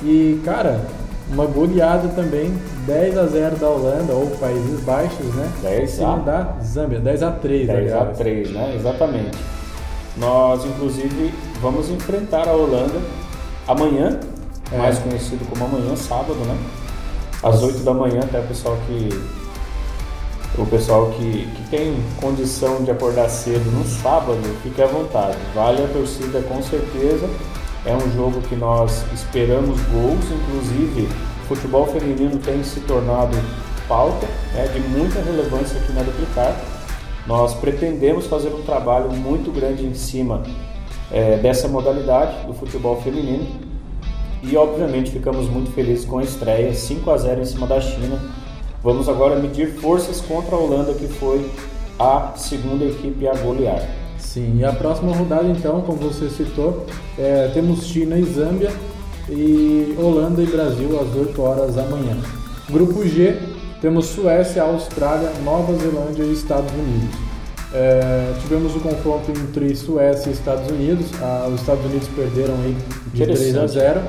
E, 0.03 0.41
cara, 0.45 0.81
uma 1.31 1.47
goleada 1.47 2.09
também, 2.09 2.53
10 2.87 3.17
a 3.17 3.27
0 3.27 3.57
da 3.57 3.69
Holanda 3.69 4.13
ou 4.13 4.27
Países 4.33 4.81
Baixos, 4.81 5.35
né? 5.35 5.51
10 5.63 5.83
em 5.83 5.87
cima 5.87 6.15
a... 6.15 6.19
da 6.19 6.57
Zâmbia, 6.63 7.01
10 7.01 7.23
a 7.23 7.31
3, 7.31 7.67
10 7.67 7.79
aliás. 7.79 8.03
a 8.03 8.13
3, 8.13 8.51
né? 8.53 8.75
Exatamente. 8.77 9.39
Nós, 10.17 10.65
inclusive, 10.65 11.33
vamos 11.61 11.89
enfrentar 11.89 12.49
a 12.49 12.53
Holanda 12.53 13.01
amanhã, 13.67 14.21
é. 14.71 14.77
mais 14.77 14.99
conhecido 14.99 15.45
como 15.49 15.65
amanhã, 15.65 15.97
sábado, 15.97 16.35
né? 16.35 16.57
Às 17.43 17.63
8 17.63 17.79
da 17.79 17.95
manhã, 17.95 18.21
até 18.23 18.39
o 18.39 18.47
pessoal 18.47 18.77
que 18.87 19.09
o 20.59 20.67
pessoal 20.67 21.11
que, 21.13 21.47
que 21.47 21.71
tem 21.71 21.97
condição 22.21 22.83
de 22.83 22.91
acordar 22.91 23.29
cedo 23.31 23.71
no 23.71 23.87
sábado, 23.87 24.39
fique 24.63 24.83
à 24.83 24.87
vontade. 24.87 25.39
Vale 25.55 25.83
a 25.83 25.89
torcida 25.89 26.43
com 26.43 26.63
certeza. 26.63 27.29
É 27.87 27.97
um 27.97 28.13
jogo 28.13 28.41
que 28.43 28.55
nós 28.55 29.03
esperamos 29.13 29.81
gols, 29.91 30.25
inclusive 30.31 31.09
o 31.43 31.47
futebol 31.49 31.87
feminino 31.87 32.39
tem 32.39 32.63
se 32.63 32.81
tornado 32.81 33.37
pauta 33.89 34.27
né, 34.55 34.69
de 34.73 34.81
muita 34.81 35.21
relevância 35.21 35.81
aqui 35.81 35.93
na 35.93 36.03
Duplicar. 36.03 36.55
Nós 37.27 37.55
pretendemos 37.55 38.27
fazer 38.27 38.49
um 38.49 38.63
trabalho 38.63 39.11
muito 39.11 39.53
grande 39.53 39.87
em 39.87 39.95
cima 39.95 40.43
é, 41.11 41.37
dessa 41.37 41.69
modalidade 41.69 42.47
do 42.47 42.55
futebol 42.55 43.01
feminino 43.01 43.47
e 44.43 44.57
obviamente 44.57 45.11
ficamos 45.11 45.49
muito 45.49 45.71
felizes 45.71 46.05
com 46.05 46.19
a 46.19 46.25
estreia 46.25 46.75
5 46.75 47.11
a 47.11 47.17
0 47.17 47.43
em 47.43 47.45
cima 47.45 47.67
da 47.67 47.81
China. 47.81 48.19
Vamos 48.83 49.09
agora 49.09 49.37
medir 49.37 49.75
forças 49.75 50.21
contra 50.21 50.57
a 50.57 50.59
Holanda 50.59 50.93
que 50.95 51.07
foi 51.07 51.49
a 51.99 52.33
segunda 52.35 52.85
equipe 52.85 53.29
a 53.29 53.35
golear. 53.35 53.89
Sim, 54.19 54.59
e 54.59 54.65
a 54.65 54.73
próxima 54.73 55.15
rodada 55.15 55.47
então, 55.47 55.83
como 55.83 55.99
você 55.99 56.29
citou, 56.29 56.87
é, 57.19 57.51
temos 57.55 57.85
China 57.87 58.19
e 58.19 58.25
Zâmbia 58.25 58.73
e 59.29 59.95
Holanda 59.99 60.43
e 60.43 60.47
Brasil 60.47 60.99
às 61.01 61.15
8 61.15 61.43
horas 61.43 61.75
da 61.77 61.85
manhã. 61.85 62.17
Grupo 62.71 63.07
G, 63.07 63.39
temos 63.83 64.07
Suécia, 64.07 64.63
Austrália, 64.63 65.29
Nova 65.45 65.75
Zelândia 65.75 66.23
e 66.23 66.33
Estados 66.33 66.71
Unidos. 66.73 67.19
É, 67.75 68.33
tivemos 68.41 68.77
o 68.77 68.81
confronto 68.81 69.33
entre 69.33 69.75
Suécia 69.75 70.31
e 70.31 70.33
Estados 70.33 70.71
Unidos. 70.71 71.07
Ah, 71.21 71.49
os 71.53 71.61
Estados 71.61 71.85
Unidos 71.85 72.07
perderam 72.15 72.55
aí 72.63 72.77
de 73.13 73.25
3 73.25 73.57
a 73.57 73.67
0 73.67 74.01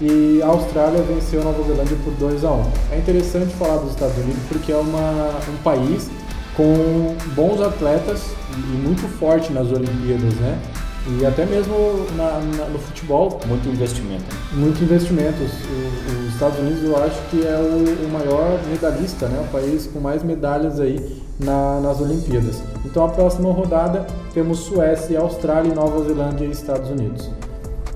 e 0.00 0.42
a 0.42 0.48
Austrália 0.48 1.00
venceu 1.02 1.40
a 1.40 1.44
Nova 1.44 1.62
Zelândia 1.62 1.96
por 2.02 2.12
2 2.14 2.44
a 2.44 2.50
1. 2.50 2.62
É 2.90 2.98
interessante 2.98 3.54
falar 3.54 3.76
dos 3.76 3.90
Estados 3.90 4.16
Unidos 4.16 4.42
porque 4.48 4.72
é 4.72 4.76
uma, 4.76 5.30
um 5.48 5.62
país 5.62 6.10
com 6.56 7.14
bons 7.36 7.60
atletas 7.60 8.22
e 8.56 8.76
muito 8.76 9.06
forte 9.18 9.52
nas 9.52 9.68
Olimpíadas, 9.70 10.34
né? 10.34 10.58
E 11.06 11.26
até 11.26 11.44
mesmo 11.46 12.06
na, 12.16 12.40
na, 12.56 12.64
no 12.66 12.78
futebol. 12.78 13.40
Muito 13.46 13.68
investimento. 13.68 14.24
Muito 14.52 14.82
investimento. 14.82 15.42
Os, 15.42 15.52
os 15.52 16.21
Estados 16.42 16.58
Unidos 16.58 16.82
eu 16.82 16.96
acho 16.96 17.22
que 17.30 17.46
é 17.46 17.56
o, 17.56 18.06
o, 18.06 18.10
maior 18.10 18.58
medalhista, 18.68 19.28
né? 19.28 19.44
O 19.48 19.52
país 19.52 19.86
com 19.86 20.00
mais 20.00 20.24
medalhas 20.24 20.80
aí 20.80 21.22
na, 21.38 21.78
nas 21.78 22.00
Olimpíadas. 22.00 22.60
Então 22.84 23.04
a 23.04 23.08
próxima 23.10 23.52
rodada 23.52 24.04
temos 24.34 24.58
Suécia, 24.58 25.20
Austrália, 25.20 25.72
Nova 25.72 26.02
Zelândia 26.02 26.44
e 26.44 26.50
Estados 26.50 26.90
Unidos. 26.90 27.30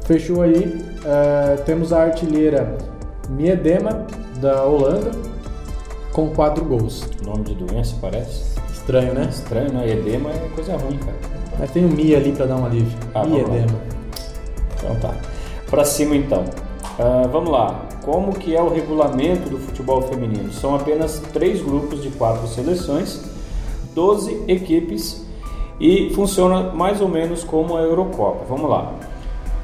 Fechou 0.04 0.42
aí. 0.42 0.80
É, 1.04 1.56
temos 1.56 1.92
a 1.92 2.02
artilheira 2.02 2.78
Miedema 3.28 4.06
da 4.40 4.62
Holanda 4.62 5.11
com 6.12 6.30
quatro 6.30 6.64
gols. 6.64 7.04
Nome 7.24 7.42
de 7.42 7.54
doença 7.56 7.96
parece? 8.00 8.44
Estranho, 8.72 9.12
né? 9.12 9.26
Estranho, 9.28 9.72
né? 9.72 9.90
Edema 9.90 10.30
é 10.30 10.48
coisa 10.54 10.76
ruim, 10.76 10.98
cara. 10.98 11.16
Mas 11.59 11.72
tem 11.72 11.85
o 11.85 11.88
Mi 11.88 12.14
ali 12.14 12.30
para 12.30 12.46
dar 12.46 12.59
um 12.59 12.66
alívio. 12.66 12.96
Ah, 13.12 13.26
Mi 13.26 13.40
edema. 13.40 13.80
Então 14.76 14.94
tá. 15.00 15.12
Para 15.68 15.85
cima 15.85 16.14
então. 16.14 16.44
Uh, 16.98 17.28
vamos 17.28 17.50
lá. 17.50 17.82
Como 18.04 18.32
que 18.32 18.56
é 18.56 18.62
o 18.62 18.68
regulamento 18.68 19.50
do 19.50 19.59
futebol 19.59 20.02
feminino? 20.02 20.50
São 20.52 20.74
apenas 20.74 21.20
três 21.32 21.61
grupos 21.61 22.02
de 22.02 22.11
quatro 22.11 22.46
seleções, 22.46 23.22
12 23.94 24.44
equipes 24.48 25.26
e 25.78 26.11
funciona 26.14 26.72
mais 26.72 27.00
ou 27.00 27.09
menos 27.09 27.44
como 27.44 27.76
a 27.76 27.82
Eurocopa. 27.82 28.44
Vamos 28.48 28.70
lá. 28.70 28.94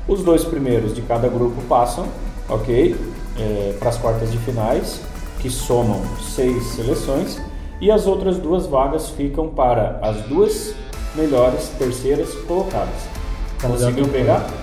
Os 0.06 0.22
dois 0.22 0.44
primeiros 0.44 0.94
de 0.94 1.00
cada 1.02 1.28
grupo 1.28 1.62
passam, 1.62 2.06
ok? 2.48 2.96
É, 3.38 3.76
para 3.78 3.88
as 3.88 3.96
quartas 3.96 4.30
de 4.30 4.36
finais, 4.38 5.00
que 5.40 5.48
somam 5.48 6.02
seis 6.20 6.62
seleções, 6.64 7.40
e 7.80 7.90
as 7.90 8.06
outras 8.06 8.36
duas 8.36 8.66
vagas 8.66 9.08
ficam 9.08 9.48
para 9.48 9.98
as 10.02 10.20
duas 10.22 10.74
melhores 11.14 11.68
terceiras 11.78 12.34
colocadas. 12.46 13.08
Conseguiu 13.60 14.08
pegar? 14.08 14.61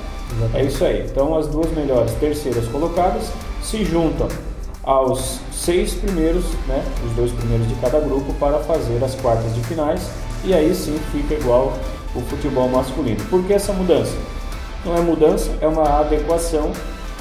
É 0.53 0.63
isso 0.63 0.83
aí. 0.83 1.05
Então 1.05 1.37
as 1.37 1.47
duas 1.47 1.71
melhores 1.71 2.11
terceiras 2.13 2.67
colocadas 2.67 3.31
se 3.61 3.83
juntam 3.83 4.27
aos 4.83 5.39
seis 5.51 5.93
primeiros, 5.93 6.45
né, 6.67 6.83
os 7.05 7.11
dois 7.13 7.31
primeiros 7.31 7.67
de 7.67 7.75
cada 7.75 7.99
grupo, 7.99 8.33
para 8.35 8.59
fazer 8.59 9.03
as 9.03 9.15
quartas 9.15 9.53
de 9.53 9.61
finais 9.61 10.09
e 10.43 10.53
aí 10.53 10.73
sim 10.73 10.97
fica 11.11 11.33
igual 11.33 11.73
o 12.15 12.21
futebol 12.21 12.67
masculino. 12.69 13.23
Por 13.29 13.43
que 13.43 13.53
essa 13.53 13.73
mudança? 13.73 14.15
Não 14.85 14.95
é 14.95 15.01
mudança, 15.01 15.51
é 15.61 15.67
uma 15.67 15.99
adequação, 15.99 16.71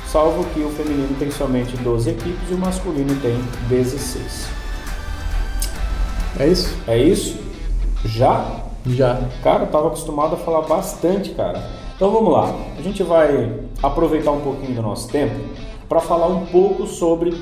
salvo 0.07 0.45
que 0.55 0.61
o 0.61 0.71
feminino 0.71 1.15
tem 1.19 1.31
somente 1.31 1.77
12 1.77 2.11
equipes 2.11 2.51
e 2.51 2.55
o 2.55 2.59
masculino 2.59 3.15
tem 3.21 3.37
16. 3.69 4.47
É 6.39 6.47
isso? 6.47 6.77
É 6.87 6.97
isso? 6.97 7.37
Já? 8.05 8.61
Já. 8.87 9.21
Cara, 9.43 9.65
eu 9.65 9.67
tava 9.67 9.89
acostumado 9.89 10.35
a 10.35 10.39
falar 10.39 10.63
bastante, 10.63 11.31
cara. 11.31 11.78
Então 11.99 12.13
vamos 12.13 12.33
lá. 12.33 12.55
A 12.79 12.81
gente 12.81 13.03
vai 13.03 13.59
aproveitar 13.83 14.31
um 14.31 14.41
pouquinho 14.41 14.77
do 14.77 14.83
nosso 14.83 15.09
tempo 15.09 15.35
para 15.89 15.99
falar 15.99 16.29
um 16.29 16.47
pouco 16.47 16.87
sobre 16.87 17.35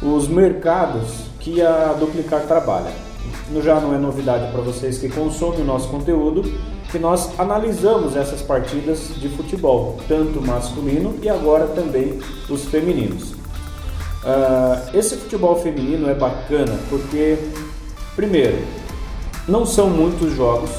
os 0.00 0.28
mercados 0.28 1.24
que 1.40 1.60
a 1.60 1.96
Duplicar 1.98 2.42
trabalha. 2.42 2.92
Já 3.60 3.80
não 3.80 3.92
é 3.92 3.98
novidade 3.98 4.52
para 4.52 4.60
vocês 4.60 4.98
que 4.98 5.08
consomem 5.08 5.62
o 5.62 5.64
nosso 5.64 5.88
conteúdo 5.88 6.42
que 6.92 6.98
nós 6.98 7.40
analisamos 7.40 8.14
essas 8.14 8.40
partidas 8.40 9.10
de 9.16 9.28
futebol, 9.30 9.98
tanto 10.06 10.40
masculino 10.40 11.16
e 11.20 11.28
agora 11.28 11.66
também 11.66 12.20
os 12.48 12.66
femininos. 12.66 13.32
Uh, 13.32 14.96
esse 14.96 15.16
futebol 15.16 15.56
feminino 15.56 16.08
é 16.08 16.14
bacana 16.14 16.78
porque, 16.88 17.36
primeiro, 18.14 18.58
não 19.48 19.66
são 19.66 19.90
muitos 19.90 20.36
jogos, 20.36 20.70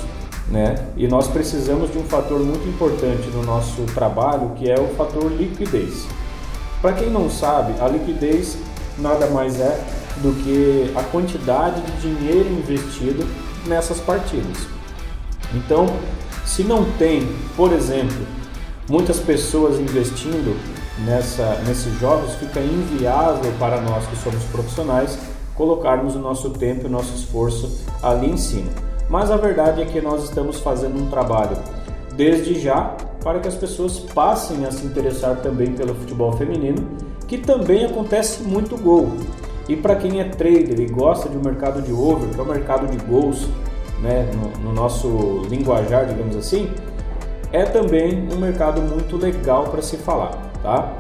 né? 0.50 0.76
E 0.98 1.08
nós 1.08 1.28
precisamos 1.28 1.92
de 1.92 1.98
um 1.98 2.04
fator 2.04 2.40
muito 2.40 2.68
importante 2.68 3.30
no 3.30 3.44
nosso 3.44 3.82
trabalho, 3.94 4.52
que 4.56 4.70
é 4.70 4.80
o 4.80 4.88
fator 4.96 5.32
liquidez. 5.32 6.08
Para 6.82 6.94
quem 6.94 7.10
não 7.10 7.30
sabe, 7.30 7.74
a 7.80 7.88
liquidez 7.88 8.58
nada 8.98 9.28
mais 9.28 9.60
é 9.60 9.80
do 10.18 10.34
que 10.44 10.92
a 10.96 11.04
quantidade 11.04 11.82
de 11.82 12.02
dinheiro 12.02 12.50
investido 12.50 13.26
nessas 13.66 14.00
partidas. 14.00 14.68
Então, 15.54 15.86
se 16.46 16.64
não 16.64 16.86
tem, 16.98 17.28
por 17.56 17.72
exemplo, 17.72 18.26
muitas 18.90 19.20
pessoas 19.20 19.80
investindo 19.80 20.58
nessa, 21.06 21.62
nesses 21.66 21.98
jogos, 22.00 22.34
fica 22.36 22.60
inviável 22.60 23.52
para 23.60 23.80
nós 23.82 24.06
que 24.08 24.16
somos 24.18 24.44
profissionais 24.46 25.18
colocarmos 25.56 26.16
o 26.16 26.20
nosso 26.20 26.52
tempo 26.52 26.84
e 26.84 26.86
o 26.86 26.90
nosso 26.90 27.14
esforço 27.14 27.86
ali 28.02 28.30
em 28.30 28.38
cima. 28.38 28.89
Mas 29.10 29.32
a 29.32 29.38
verdade 29.38 29.82
é 29.82 29.86
que 29.86 30.00
nós 30.00 30.24
estamos 30.24 30.60
fazendo 30.60 31.02
um 31.02 31.10
trabalho 31.10 31.58
desde 32.16 32.60
já 32.60 32.96
para 33.24 33.40
que 33.40 33.48
as 33.48 33.56
pessoas 33.56 34.00
passem 34.00 34.66
a 34.66 34.72
se 34.72 34.86
interessar 34.86 35.38
também 35.38 35.74
pelo 35.74 35.96
futebol 35.96 36.32
feminino, 36.34 36.88
que 37.28 37.38
também 37.38 37.86
acontece 37.86 38.44
muito 38.44 38.78
gol. 38.78 39.10
E 39.68 39.76
para 39.76 39.96
quem 39.96 40.20
é 40.20 40.24
trader 40.24 40.80
e 40.80 40.86
gosta 40.86 41.28
de 41.30 41.38
um 41.38 41.42
mercado 41.42 41.82
de 41.82 41.92
over, 41.92 42.30
que 42.30 42.40
é 42.40 42.42
o 42.42 42.46
um 42.46 42.50
mercado 42.50 42.88
de 42.88 42.98
gols, 43.06 43.48
né, 44.02 44.30
no, 44.34 44.70
no 44.70 44.74
nosso 44.74 45.42
linguajar, 45.50 46.06
digamos 46.06 46.36
assim, 46.36 46.70
é 47.52 47.64
também 47.64 48.28
um 48.32 48.38
mercado 48.38 48.82
muito 48.82 49.18
legal 49.18 49.66
para 49.66 49.82
se 49.82 49.98
falar, 49.98 50.32
tá? 50.64 50.96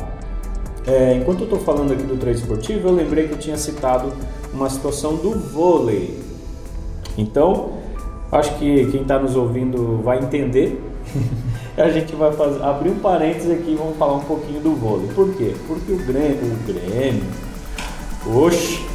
É, 0.86 1.16
enquanto 1.16 1.42
eu 1.42 1.44
estou 1.46 1.60
falando 1.60 1.94
aqui 1.94 2.04
do 2.04 2.18
trade 2.18 2.40
esportivo, 2.40 2.88
eu 2.88 2.94
lembrei 2.94 3.28
que 3.28 3.34
eu 3.34 3.38
tinha 3.38 3.58
citado 3.58 4.12
uma 4.54 4.70
situação 4.70 5.16
do 5.16 5.32
vôlei. 5.32 6.20
Então, 7.18 7.79
acho 8.32 8.56
que 8.58 8.86
quem 8.92 9.02
está 9.02 9.20
nos 9.20 9.36
ouvindo 9.36 10.02
vai 10.04 10.20
entender. 10.20 10.82
a 11.78 11.90
gente 11.90 12.16
vai 12.16 12.32
fazer, 12.34 12.62
abrir 12.62 12.90
um 12.90 13.00
parênteses 13.00 13.52
aqui 13.52 13.72
e 13.72 13.76
vamos 13.76 13.98
falar 13.98 14.16
um 14.16 14.24
pouquinho 14.24 14.60
do 14.60 14.76
vôlei. 14.76 15.10
Por 15.16 15.34
quê? 15.36 15.56
Porque 15.68 15.92
o 15.92 15.98
Grêmio, 15.98 16.54
o 16.54 16.72
Grêmio, 16.72 17.24
oxe, 18.36 18.86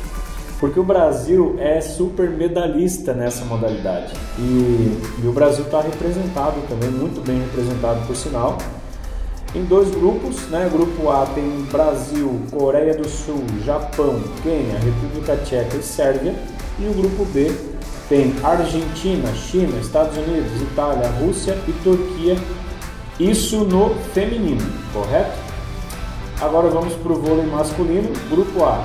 porque 0.61 0.79
o 0.79 0.85
Brasil 0.85 1.57
é 1.59 1.81
super 1.81 2.31
medalhista 2.31 3.12
nessa 3.12 3.44
modalidade. 3.44 4.12
E, 4.38 5.23
e 5.23 5.27
o 5.27 5.33
Brasil 5.33 5.64
está 5.64 5.81
representado 5.81 6.61
também, 6.68 6.90
muito 6.90 7.25
bem 7.25 7.40
representado 7.40 8.07
por 8.07 8.14
sinal, 8.14 8.59
em 9.55 9.64
dois 9.64 9.90
grupos, 9.90 10.49
né? 10.49 10.68
Grupo 10.73 11.11
A 11.11 11.27
tem 11.27 11.62
Brasil, 11.70 12.40
Coreia 12.51 12.94
do 12.94 13.09
Sul, 13.09 13.44
Japão, 13.64 14.20
Quênia, 14.42 14.79
República 14.79 15.37
Tcheca 15.44 15.77
e 15.77 15.83
Sérvia. 15.83 16.35
E 16.77 16.88
o 16.88 16.92
grupo 16.92 17.25
B 17.27 17.53
tem 18.08 18.34
Argentina, 18.42 19.32
China, 19.34 19.78
Estados 19.80 20.16
Unidos, 20.16 20.60
Itália, 20.60 21.08
Rússia 21.20 21.56
e 21.66 21.72
Turquia. 21.82 22.36
Isso 23.18 23.64
no 23.64 23.94
feminino, 24.12 24.62
correto? 24.92 25.38
Agora 26.40 26.68
vamos 26.68 26.94
para 26.94 27.12
o 27.12 27.16
vôlei 27.16 27.46
masculino. 27.46 28.12
Grupo 28.28 28.64
A: 28.64 28.84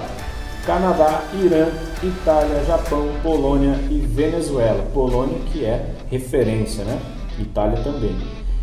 Canadá, 0.66 1.24
Irã, 1.44 1.68
Itália, 2.04 2.64
Japão, 2.66 3.10
Polônia 3.24 3.76
e 3.90 4.00
Venezuela. 4.00 4.84
Polônia 4.94 5.38
que 5.52 5.66
é 5.66 5.94
referência, 6.10 6.84
né? 6.86 7.00
Itália 7.40 7.82
também. 7.84 8.16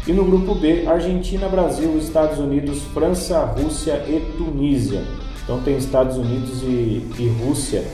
E 0.07 0.13
no 0.13 0.25
grupo 0.25 0.55
B, 0.55 0.87
Argentina, 0.87 1.49
Brasil, 1.49 1.99
Estados 1.99 2.39
Unidos, 2.39 2.83
França, 2.95 3.45
Rússia 3.45 4.05
e 4.07 4.21
Tunísia. 4.39 5.03
Então 5.43 5.61
tem 5.63 5.77
Estados 5.77 6.17
Unidos 6.17 6.63
e, 6.63 7.05
e 7.19 7.37
Rússia 7.45 7.85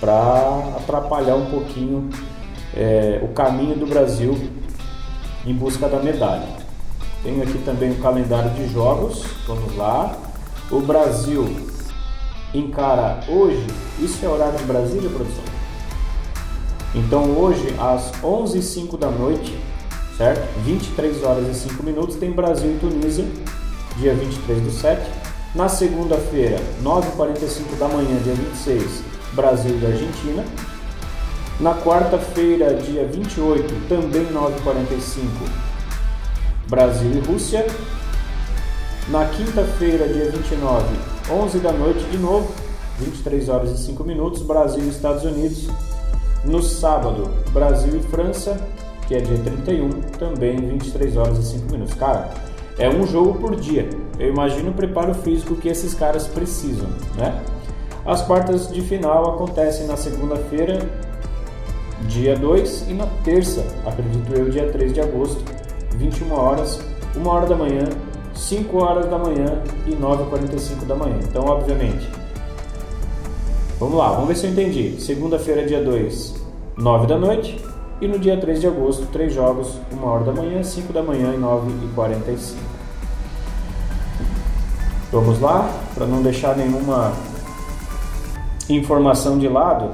para 0.00 0.76
atrapalhar 0.78 1.36
um 1.36 1.46
pouquinho 1.46 2.08
é, 2.74 3.20
o 3.22 3.28
caminho 3.28 3.76
do 3.76 3.86
Brasil 3.86 4.36
em 5.46 5.54
busca 5.54 5.88
da 5.88 5.98
medalha. 5.98 6.48
Tenho 7.22 7.42
aqui 7.42 7.58
também 7.64 7.92
o 7.92 7.96
calendário 7.96 8.50
de 8.50 8.66
jogos. 8.72 9.22
Vamos 9.46 9.76
lá. 9.76 10.16
O 10.70 10.80
Brasil 10.80 11.48
encara 12.54 13.20
hoje, 13.28 13.66
isso 13.98 14.24
é 14.24 14.28
horário 14.28 14.58
de 14.58 14.64
Brasília, 14.64 15.10
produção? 15.10 15.44
Então 16.94 17.36
hoje 17.38 17.74
às 17.78 18.10
11h05 18.22 18.98
da 18.98 19.10
noite, 19.10 19.56
certo? 20.16 20.42
23 20.64 21.22
horas 21.22 21.48
e 21.48 21.68
5 21.68 21.82
minutos 21.82 22.16
tem 22.16 22.32
Brasil 22.32 22.72
e 22.72 22.78
Tunísia, 22.78 23.24
dia 23.96 24.14
23 24.14 24.62
do 24.62 24.70
7. 24.70 25.00
Na 25.54 25.68
segunda-feira, 25.68 26.58
9h45 26.82 27.76
da 27.78 27.88
manhã, 27.88 28.16
dia 28.22 28.34
26, 28.34 29.02
Brasil 29.32 29.78
e 29.80 29.86
Argentina. 29.86 30.44
Na 31.60 31.74
quarta-feira, 31.74 32.74
dia 32.74 33.06
28, 33.06 33.88
também 33.88 34.26
9h45, 34.26 35.24
Brasil 36.68 37.10
e 37.12 37.20
Rússia. 37.20 37.66
Na 39.08 39.26
quinta-feira, 39.26 40.08
dia 40.08 40.30
29, 40.30 40.86
11 41.30 41.58
da 41.58 41.72
noite 41.72 42.04
de 42.04 42.16
novo, 42.16 42.50
23 42.98 43.48
horas 43.48 43.70
e 43.72 43.84
5 43.84 44.04
minutos, 44.04 44.42
Brasil 44.42 44.84
e 44.84 44.88
Estados 44.88 45.24
Unidos. 45.24 45.68
No 46.44 46.62
sábado, 46.62 47.30
Brasil 47.52 47.96
e 47.98 48.02
França, 48.04 48.58
que 49.06 49.14
é 49.14 49.20
dia 49.20 49.36
31, 49.38 49.90
também 50.18 50.56
23 50.56 51.16
horas 51.16 51.38
e 51.38 51.42
5 51.58 51.72
minutos. 51.72 51.94
Cara, 51.94 52.30
é 52.78 52.88
um 52.88 53.06
jogo 53.06 53.38
por 53.38 53.56
dia. 53.56 53.88
Eu 54.18 54.30
imagino 54.30 54.70
o 54.70 54.74
preparo 54.74 55.12
físico 55.12 55.56
que 55.56 55.68
esses 55.68 55.92
caras 55.92 56.26
precisam, 56.26 56.88
né? 57.16 57.38
As 58.04 58.22
quartas 58.22 58.70
de 58.72 58.80
final 58.80 59.34
acontecem 59.34 59.86
na 59.86 59.96
segunda-feira, 59.96 60.78
dia 62.08 62.34
2, 62.34 62.86
e 62.88 62.94
na 62.94 63.06
terça, 63.22 63.64
acredito 63.86 64.32
eu, 64.32 64.48
dia 64.48 64.70
3 64.70 64.92
de 64.92 65.00
agosto, 65.00 65.42
21 65.96 66.32
horas, 66.32 66.80
1 67.16 67.28
hora 67.28 67.46
da 67.46 67.54
manhã, 67.54 67.84
5 68.34 68.82
horas 68.82 69.06
da 69.06 69.18
manhã 69.18 69.62
e 69.86 69.90
9h45 69.90 70.86
da 70.86 70.94
manhã. 70.94 71.18
Então, 71.22 71.44
obviamente, 71.44 72.08
vamos 73.78 73.98
lá, 73.98 74.12
vamos 74.12 74.28
ver 74.28 74.36
se 74.36 74.46
eu 74.46 74.52
entendi. 74.52 75.00
Segunda-feira, 75.00 75.66
dia 75.66 75.82
2, 75.82 76.34
9 76.78 77.06
da 77.06 77.18
noite. 77.18 77.62
E 78.00 78.08
no 78.08 78.18
dia 78.18 78.34
3 78.40 78.62
de 78.62 78.66
agosto, 78.66 79.04
três 79.12 79.34
jogos, 79.34 79.78
1 79.92 80.02
hora 80.02 80.24
da 80.24 80.32
manhã, 80.32 80.62
5 80.62 80.90
da 80.90 81.02
manhã 81.02 81.34
e 81.34 81.38
9h45. 81.38 82.56
Vamos 85.12 85.38
lá, 85.38 85.70
para 85.94 86.06
não 86.06 86.22
deixar 86.22 86.56
nenhuma 86.56 87.12
informação 88.74 89.38
de 89.38 89.48
lado. 89.48 89.90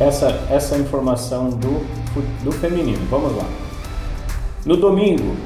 Essa, 0.00 0.28
essa 0.50 0.76
informação 0.76 1.50
do, 1.50 1.84
do 2.44 2.52
feminino. 2.52 3.04
Vamos 3.10 3.36
lá. 3.36 3.44
No 4.64 4.76
domingo, 4.76 5.36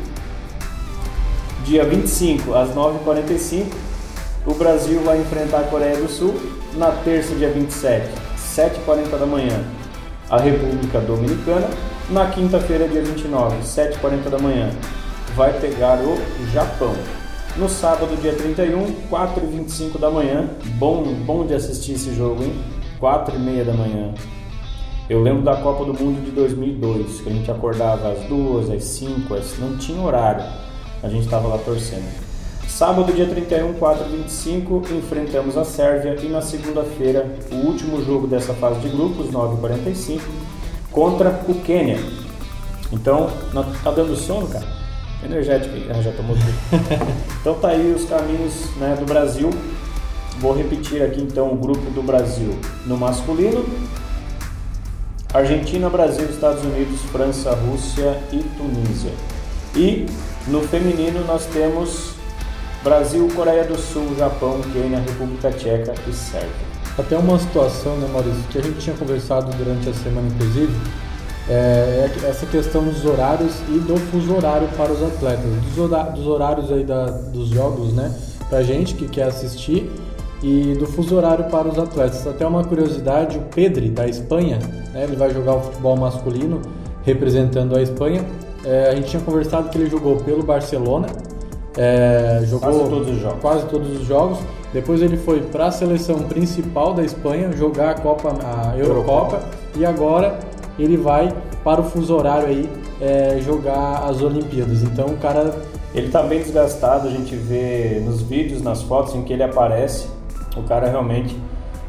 dia 1.64 1.84
25, 1.84 2.54
às 2.54 2.70
9h45, 2.74 3.66
o 4.46 4.54
Brasil 4.54 5.00
vai 5.04 5.20
enfrentar 5.20 5.60
a 5.60 5.64
Coreia 5.64 5.96
do 5.96 6.08
Sul. 6.08 6.34
Na 6.74 6.90
terça, 6.90 7.34
dia 7.34 7.50
27, 7.50 8.08
7h40 8.36 9.18
da 9.18 9.26
manhã, 9.26 9.62
a 10.28 10.38
República 10.38 11.00
Dominicana. 11.00 11.68
Na 12.10 12.26
quinta-feira, 12.26 12.88
dia 12.88 13.02
29, 13.02 13.58
7h40 13.58 14.28
da 14.28 14.38
manhã, 14.38 14.70
vai 15.36 15.52
pegar 15.60 15.98
o 16.00 16.18
Japão. 16.52 16.94
No 17.54 17.68
sábado, 17.68 18.16
dia 18.16 18.32
31, 18.32 19.08
4h25 19.10 19.98
da 19.98 20.10
manhã. 20.10 20.48
Bom, 20.78 21.04
bom 21.26 21.44
de 21.44 21.52
assistir 21.52 21.92
esse 21.92 22.14
jogo, 22.14 22.42
hein? 22.42 22.54
4h30 22.98 23.64
da 23.64 23.74
manhã. 23.74 24.14
Eu 25.10 25.22
lembro 25.22 25.42
da 25.42 25.56
Copa 25.56 25.84
do 25.84 25.92
Mundo 25.92 26.24
de 26.24 26.30
2002, 26.30 27.20
que 27.20 27.28
a 27.28 27.32
gente 27.32 27.50
acordava 27.50 28.10
às 28.10 28.20
2, 28.20 28.70
às 28.70 28.84
5, 28.84 29.34
às... 29.34 29.58
não 29.58 29.76
tinha 29.76 30.00
horário. 30.00 30.42
A 31.02 31.08
gente 31.10 31.24
estava 31.24 31.46
lá 31.46 31.58
torcendo. 31.58 32.10
Sábado, 32.66 33.12
dia 33.12 33.26
31, 33.26 33.74
4h25, 33.74 34.90
enfrentamos 34.96 35.58
a 35.58 35.64
Sérvia 35.64 36.16
e 36.22 36.28
na 36.30 36.40
segunda-feira, 36.40 37.36
o 37.50 37.66
último 37.66 38.02
jogo 38.02 38.26
dessa 38.26 38.54
fase 38.54 38.80
de 38.80 38.88
grupos, 38.88 39.30
9h45, 39.30 40.22
contra 40.90 41.44
o 41.46 41.54
Quênia. 41.56 41.98
Então, 42.90 43.28
tá 43.84 43.90
dando 43.90 44.16
sono, 44.16 44.48
cara? 44.48 44.81
Energético 45.24 45.74
ah, 45.90 46.02
já 46.02 46.12
tomou 46.12 46.36
tudo. 46.36 46.52
então 47.40 47.54
tá 47.54 47.68
aí 47.68 47.92
os 47.92 48.04
caminhos 48.04 48.74
né, 48.76 48.96
do 48.98 49.06
Brasil. 49.06 49.50
Vou 50.38 50.52
repetir 50.54 51.02
aqui 51.02 51.20
então 51.20 51.52
o 51.52 51.56
grupo 51.56 51.90
do 51.90 52.02
Brasil 52.02 52.56
no 52.86 52.96
masculino. 52.96 53.64
Argentina, 55.32 55.88
Brasil, 55.88 56.26
Estados 56.26 56.62
Unidos, 56.62 57.00
França, 57.10 57.54
Rússia 57.54 58.20
e 58.32 58.38
Tunísia. 58.38 59.12
E 59.74 60.06
no 60.48 60.60
feminino 60.62 61.24
nós 61.24 61.46
temos 61.46 62.12
Brasil, 62.82 63.28
Coreia 63.34 63.64
do 63.64 63.78
Sul, 63.78 64.14
Japão, 64.18 64.60
Quênia, 64.72 64.98
República 64.98 65.50
Tcheca 65.50 65.94
e 66.06 66.12
Sérvia. 66.12 66.72
Até 66.98 67.16
uma 67.16 67.38
situação, 67.38 67.96
né, 67.96 68.08
Maurício, 68.12 68.42
que 68.50 68.58
a 68.58 68.62
gente 68.62 68.78
tinha 68.78 68.96
conversado 68.96 69.50
durante 69.56 69.88
a 69.88 69.94
semana, 69.94 70.28
inclusive, 70.28 70.74
é, 71.48 72.08
é 72.22 72.28
essa 72.28 72.46
questão 72.46 72.84
dos 72.84 73.04
horários 73.04 73.52
e 73.68 73.78
do 73.78 73.96
fuso 73.96 74.34
horário 74.34 74.68
para 74.76 74.92
os 74.92 75.02
atletas. 75.02 75.44
Dos, 75.74 76.26
horários 76.26 76.70
aí 76.70 76.84
da, 76.84 77.06
dos 77.06 77.48
jogos, 77.48 77.92
né, 77.92 78.12
pra 78.48 78.62
gente 78.62 78.94
que 78.94 79.08
quer 79.08 79.24
assistir 79.24 79.90
e 80.42 80.74
do 80.74 80.86
fuso 80.86 81.16
horário 81.16 81.44
para 81.44 81.68
os 81.68 81.78
atletas. 81.78 82.26
Até 82.26 82.46
uma 82.46 82.64
curiosidade, 82.64 83.38
o 83.38 83.42
Pedri, 83.42 83.90
da 83.90 84.06
Espanha, 84.06 84.58
né, 84.92 85.04
ele 85.04 85.16
vai 85.16 85.30
jogar 85.30 85.54
o 85.54 85.60
futebol 85.60 85.96
masculino 85.96 86.60
representando 87.04 87.76
a 87.76 87.82
Espanha. 87.82 88.24
É, 88.64 88.90
a 88.90 88.94
gente 88.94 89.08
tinha 89.08 89.22
conversado 89.22 89.68
que 89.68 89.78
ele 89.78 89.90
jogou 89.90 90.16
pelo 90.16 90.42
Barcelona, 90.42 91.08
é, 91.76 92.42
jogou 92.44 92.70
quase 92.70 92.90
todos 92.90 93.08
os 93.08 93.20
jogos. 93.20 93.40
Quase 93.40 93.66
todos 93.66 94.00
os 94.00 94.06
jogos. 94.06 94.38
Depois 94.72 95.02
ele 95.02 95.16
foi 95.16 95.40
para 95.42 95.66
a 95.66 95.70
seleção 95.70 96.20
principal 96.20 96.94
da 96.94 97.02
Espanha 97.02 97.52
jogar 97.52 97.90
a 97.90 97.94
Copa, 97.94 98.32
a 98.42 98.76
Eurocopa, 98.78 99.42
e 99.76 99.84
agora 99.84 100.38
ele 100.82 100.96
vai 100.96 101.32
para 101.64 101.80
o 101.80 101.84
fuso 101.84 102.14
horário 102.14 102.48
aí 102.48 102.68
é, 103.00 103.40
jogar 103.40 104.04
as 104.08 104.20
Olimpíadas. 104.22 104.82
Então 104.82 105.06
o 105.06 105.16
cara 105.16 105.54
ele 105.94 106.06
está 106.06 106.22
bem 106.22 106.40
desgastado, 106.40 107.06
a 107.06 107.10
gente 107.10 107.34
vê 107.34 108.00
nos 108.04 108.22
vídeos, 108.22 108.62
nas 108.62 108.82
fotos 108.82 109.14
em 109.14 109.22
que 109.22 109.32
ele 109.32 109.42
aparece, 109.42 110.06
o 110.56 110.62
cara 110.62 110.88
realmente 110.88 111.36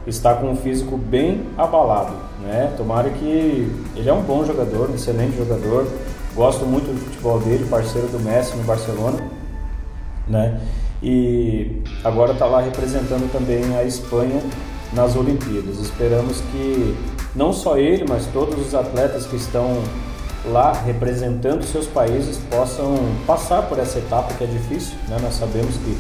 está 0.05 0.33
com 0.33 0.51
um 0.51 0.55
físico 0.55 0.97
bem 0.97 1.43
abalado, 1.57 2.13
né? 2.41 2.73
Tomara 2.75 3.09
que 3.09 3.71
ele 3.95 4.09
é 4.09 4.13
um 4.13 4.21
bom 4.21 4.43
jogador, 4.43 4.89
um 4.89 4.95
excelente 4.95 5.37
jogador. 5.37 5.87
Gosto 6.35 6.65
muito 6.65 6.85
do 6.91 6.99
futebol 6.99 7.39
dele, 7.39 7.65
parceiro 7.69 8.07
do 8.07 8.19
Messi 8.19 8.57
no 8.57 8.63
Barcelona, 8.63 9.19
né? 10.27 10.59
E 11.01 11.81
agora 12.03 12.33
está 12.33 12.45
lá 12.45 12.61
representando 12.61 13.31
também 13.31 13.75
a 13.77 13.83
Espanha 13.83 14.41
nas 14.91 15.15
Olimpíadas. 15.15 15.79
Esperamos 15.79 16.41
que 16.51 16.95
não 17.35 17.51
só 17.51 17.77
ele, 17.77 18.05
mas 18.07 18.25
todos 18.27 18.59
os 18.65 18.75
atletas 18.75 19.25
que 19.25 19.35
estão 19.35 19.81
lá 20.45 20.73
representando 20.73 21.63
seus 21.63 21.87
países 21.87 22.37
possam 22.49 22.95
passar 23.25 23.63
por 23.63 23.79
essa 23.79 23.99
etapa 23.99 24.33
que 24.33 24.43
é 24.43 24.47
difícil, 24.47 24.95
né? 25.07 25.17
Nós 25.21 25.35
sabemos 25.35 25.75
que 25.77 25.97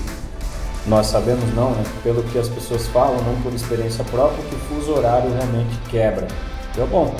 nós 0.85 1.07
sabemos 1.07 1.53
não, 1.55 1.71
né? 1.71 1.83
Pelo 2.03 2.23
que 2.23 2.37
as 2.37 2.49
pessoas 2.49 2.87
falam, 2.87 3.17
não 3.23 3.41
por 3.41 3.53
experiência 3.53 4.03
própria, 4.05 4.43
que 4.43 4.55
o 4.55 4.59
fuso 4.59 4.93
horário 4.93 5.31
realmente 5.33 5.77
quebra. 5.89 6.27
Então, 6.71 6.85
bom, 6.87 7.15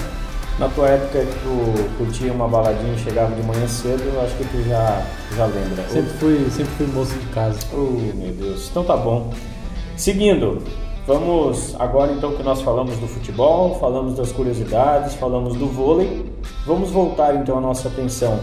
na 0.60 0.68
tua 0.70 0.90
época 0.90 1.20
que 1.20 1.40
tu 1.40 1.96
curtia 1.98 2.32
uma 2.34 2.48
baladinha 2.48 2.94
e 2.94 3.00
chegava 3.00 3.34
de 3.34 3.42
manhã 3.42 3.68
cedo, 3.68 4.04
eu 4.04 4.22
acho 4.22 4.36
que 4.36 4.44
tu 4.44 4.62
já, 4.68 5.06
já 5.36 5.46
lembra. 5.46 5.88
Sempre 5.90 6.12
fui, 6.20 6.48
sempre 6.52 6.72
fui 6.78 6.88
moço 6.88 7.14
de 7.14 7.26
casa. 7.28 7.60
Oh, 7.72 7.78
meu 8.16 8.34
Deus. 8.34 8.68
Então 8.70 8.84
tá 8.84 8.98
bom. 8.98 9.34
Seguindo, 9.96 10.62
vamos 11.06 11.76
agora 11.80 12.12
então 12.14 12.36
que 12.36 12.44
nós 12.44 12.62
falamos 12.62 12.98
do 12.98 13.08
futebol, 13.08 13.78
falamos 13.80 14.16
das 14.16 14.32
curiosidades, 14.32 15.14
falamos 15.16 15.56
do 15.56 15.68
vôlei. 15.68 16.32
Vamos 16.66 16.92
voltar 16.92 17.36
então 17.36 17.58
a 17.58 17.62
nossa 17.62 17.88
atenção 17.88 18.40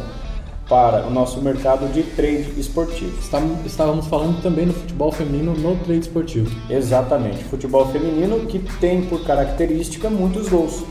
para 0.68 1.04
o 1.04 1.10
nosso 1.10 1.40
mercado 1.40 1.92
de 1.92 2.04
trade 2.04 2.54
esportivo. 2.56 3.18
Estávamos 3.66 4.06
falando 4.06 4.40
também 4.40 4.66
do 4.66 4.72
futebol 4.72 5.10
feminino 5.10 5.52
no 5.52 5.76
trade 5.84 6.02
esportivo. 6.02 6.48
Exatamente, 6.70 7.42
futebol 7.44 7.86
feminino 7.86 8.46
que 8.46 8.60
tem 8.78 9.02
por 9.02 9.24
característica 9.24 10.08
muitos 10.08 10.48
gols, 10.48 10.84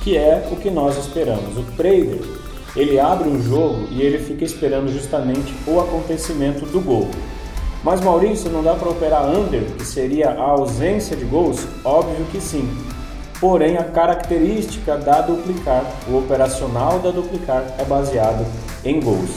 que 0.00 0.16
é 0.16 0.48
o 0.50 0.56
que 0.56 0.70
nós 0.70 0.96
esperamos. 0.96 1.58
O 1.58 1.62
trader, 1.76 2.22
ele 2.74 2.98
abre 2.98 3.28
um 3.28 3.42
jogo 3.42 3.86
e 3.90 4.00
ele 4.00 4.18
fica 4.18 4.42
esperando 4.42 4.90
justamente 4.90 5.52
o 5.66 5.80
acontecimento 5.80 6.64
do 6.64 6.80
gol. 6.80 7.08
Mas 7.86 8.00
Maurício, 8.00 8.50
não 8.50 8.64
dá 8.64 8.74
para 8.74 8.88
operar 8.90 9.24
under, 9.24 9.62
que 9.62 9.84
seria 9.84 10.30
a 10.30 10.42
ausência 10.42 11.16
de 11.16 11.24
gols? 11.24 11.64
Óbvio 11.84 12.26
que 12.32 12.40
sim 12.40 12.68
porém 13.40 13.76
a 13.76 13.84
característica 13.84 14.96
da 14.96 15.20
duplicar, 15.20 15.84
o 16.08 16.18
operacional 16.18 16.98
da 16.98 17.10
duplicar 17.10 17.64
é 17.78 17.84
baseado 17.84 18.44
em 18.84 18.98
gols. 18.98 19.30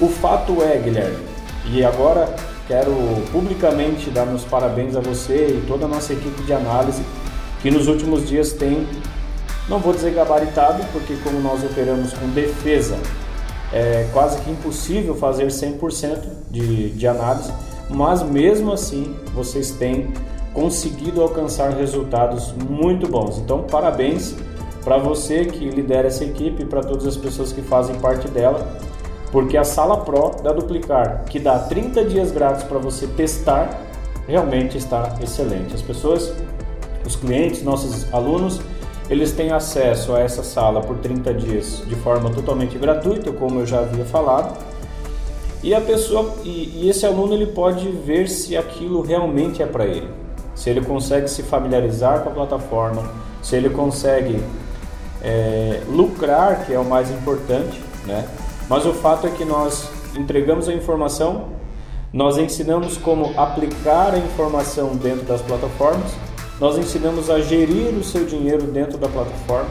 O 0.00 0.08
fato 0.08 0.62
é, 0.62 0.78
Guilherme, 0.78 1.18
e 1.66 1.84
agora 1.84 2.34
quero 2.66 2.94
publicamente 3.32 4.08
dar 4.08 4.24
meus 4.24 4.44
parabéns 4.44 4.96
a 4.96 5.00
você 5.00 5.58
e 5.58 5.66
toda 5.66 5.84
a 5.84 5.88
nossa 5.88 6.12
equipe 6.14 6.42
de 6.44 6.52
análise 6.54 7.02
que 7.60 7.70
nos 7.70 7.86
últimos 7.86 8.26
dias 8.26 8.52
tem 8.52 8.86
não 9.68 9.78
vou 9.78 9.92
dizer 9.92 10.14
gabaritado, 10.14 10.82
porque 10.92 11.16
como 11.22 11.38
nós 11.40 11.62
operamos 11.62 12.12
com 12.14 12.28
defesa, 12.30 12.96
é 13.72 14.08
quase 14.12 14.40
que 14.40 14.50
impossível 14.50 15.14
fazer 15.14 15.48
100% 15.48 16.22
de, 16.50 16.90
de 16.90 17.06
análise, 17.06 17.52
mas 17.90 18.22
mesmo 18.22 18.72
assim 18.72 19.14
vocês 19.34 19.72
têm 19.72 20.12
conseguido 20.52 21.22
alcançar 21.22 21.70
resultados 21.70 22.52
muito 22.52 23.08
bons. 23.08 23.38
Então, 23.38 23.62
parabéns 23.62 24.34
para 24.84 24.96
você 24.96 25.44
que 25.44 25.68
lidera 25.68 26.08
essa 26.08 26.24
equipe 26.24 26.62
e 26.62 26.66
para 26.66 26.82
todas 26.82 27.06
as 27.06 27.16
pessoas 27.16 27.52
que 27.52 27.62
fazem 27.62 27.96
parte 27.96 28.28
dela, 28.28 28.66
porque 29.30 29.56
a 29.56 29.64
Sala 29.64 29.98
Pro 29.98 30.30
da 30.42 30.52
Duplicar, 30.52 31.24
que 31.26 31.38
dá 31.38 31.58
30 31.58 32.04
dias 32.04 32.32
grátis 32.32 32.64
para 32.64 32.78
você 32.78 33.06
testar, 33.06 33.80
realmente 34.26 34.76
está 34.76 35.16
excelente. 35.22 35.74
As 35.74 35.82
pessoas, 35.82 36.32
os 37.06 37.14
clientes, 37.16 37.62
nossos 37.62 38.12
alunos, 38.12 38.60
eles 39.08 39.32
têm 39.32 39.50
acesso 39.50 40.14
a 40.14 40.20
essa 40.20 40.42
sala 40.42 40.80
por 40.80 40.98
30 40.98 41.34
dias 41.34 41.82
de 41.86 41.96
forma 41.96 42.30
totalmente 42.30 42.78
gratuita, 42.78 43.32
como 43.32 43.60
eu 43.60 43.66
já 43.66 43.80
havia 43.80 44.04
falado. 44.04 44.56
E 45.62 45.74
a 45.74 45.80
pessoa 45.80 46.34
e, 46.44 46.80
e 46.82 46.88
esse 46.88 47.04
aluno 47.04 47.34
ele 47.34 47.46
pode 47.46 47.88
ver 47.88 48.28
se 48.28 48.56
aquilo 48.56 49.02
realmente 49.02 49.62
é 49.62 49.66
para 49.66 49.84
ele. 49.84 50.08
Se 50.54 50.70
ele 50.70 50.80
consegue 50.80 51.28
se 51.28 51.42
familiarizar 51.42 52.20
com 52.20 52.30
a 52.30 52.32
plataforma, 52.32 53.10
se 53.42 53.56
ele 53.56 53.70
consegue 53.70 54.42
é, 55.22 55.82
lucrar, 55.88 56.64
que 56.64 56.72
é 56.72 56.78
o 56.78 56.84
mais 56.84 57.10
importante, 57.10 57.80
né? 58.06 58.26
Mas 58.68 58.86
o 58.86 58.92
fato 58.92 59.26
é 59.26 59.30
que 59.30 59.44
nós 59.44 59.88
entregamos 60.16 60.68
a 60.68 60.72
informação, 60.72 61.48
nós 62.12 62.38
ensinamos 62.38 62.96
como 62.96 63.38
aplicar 63.38 64.14
a 64.14 64.18
informação 64.18 64.96
dentro 64.96 65.24
das 65.24 65.42
plataformas, 65.42 66.12
nós 66.60 66.76
ensinamos 66.76 67.30
a 67.30 67.40
gerir 67.40 67.94
o 67.94 68.04
seu 68.04 68.24
dinheiro 68.24 68.64
dentro 68.64 68.98
da 68.98 69.08
plataforma 69.08 69.70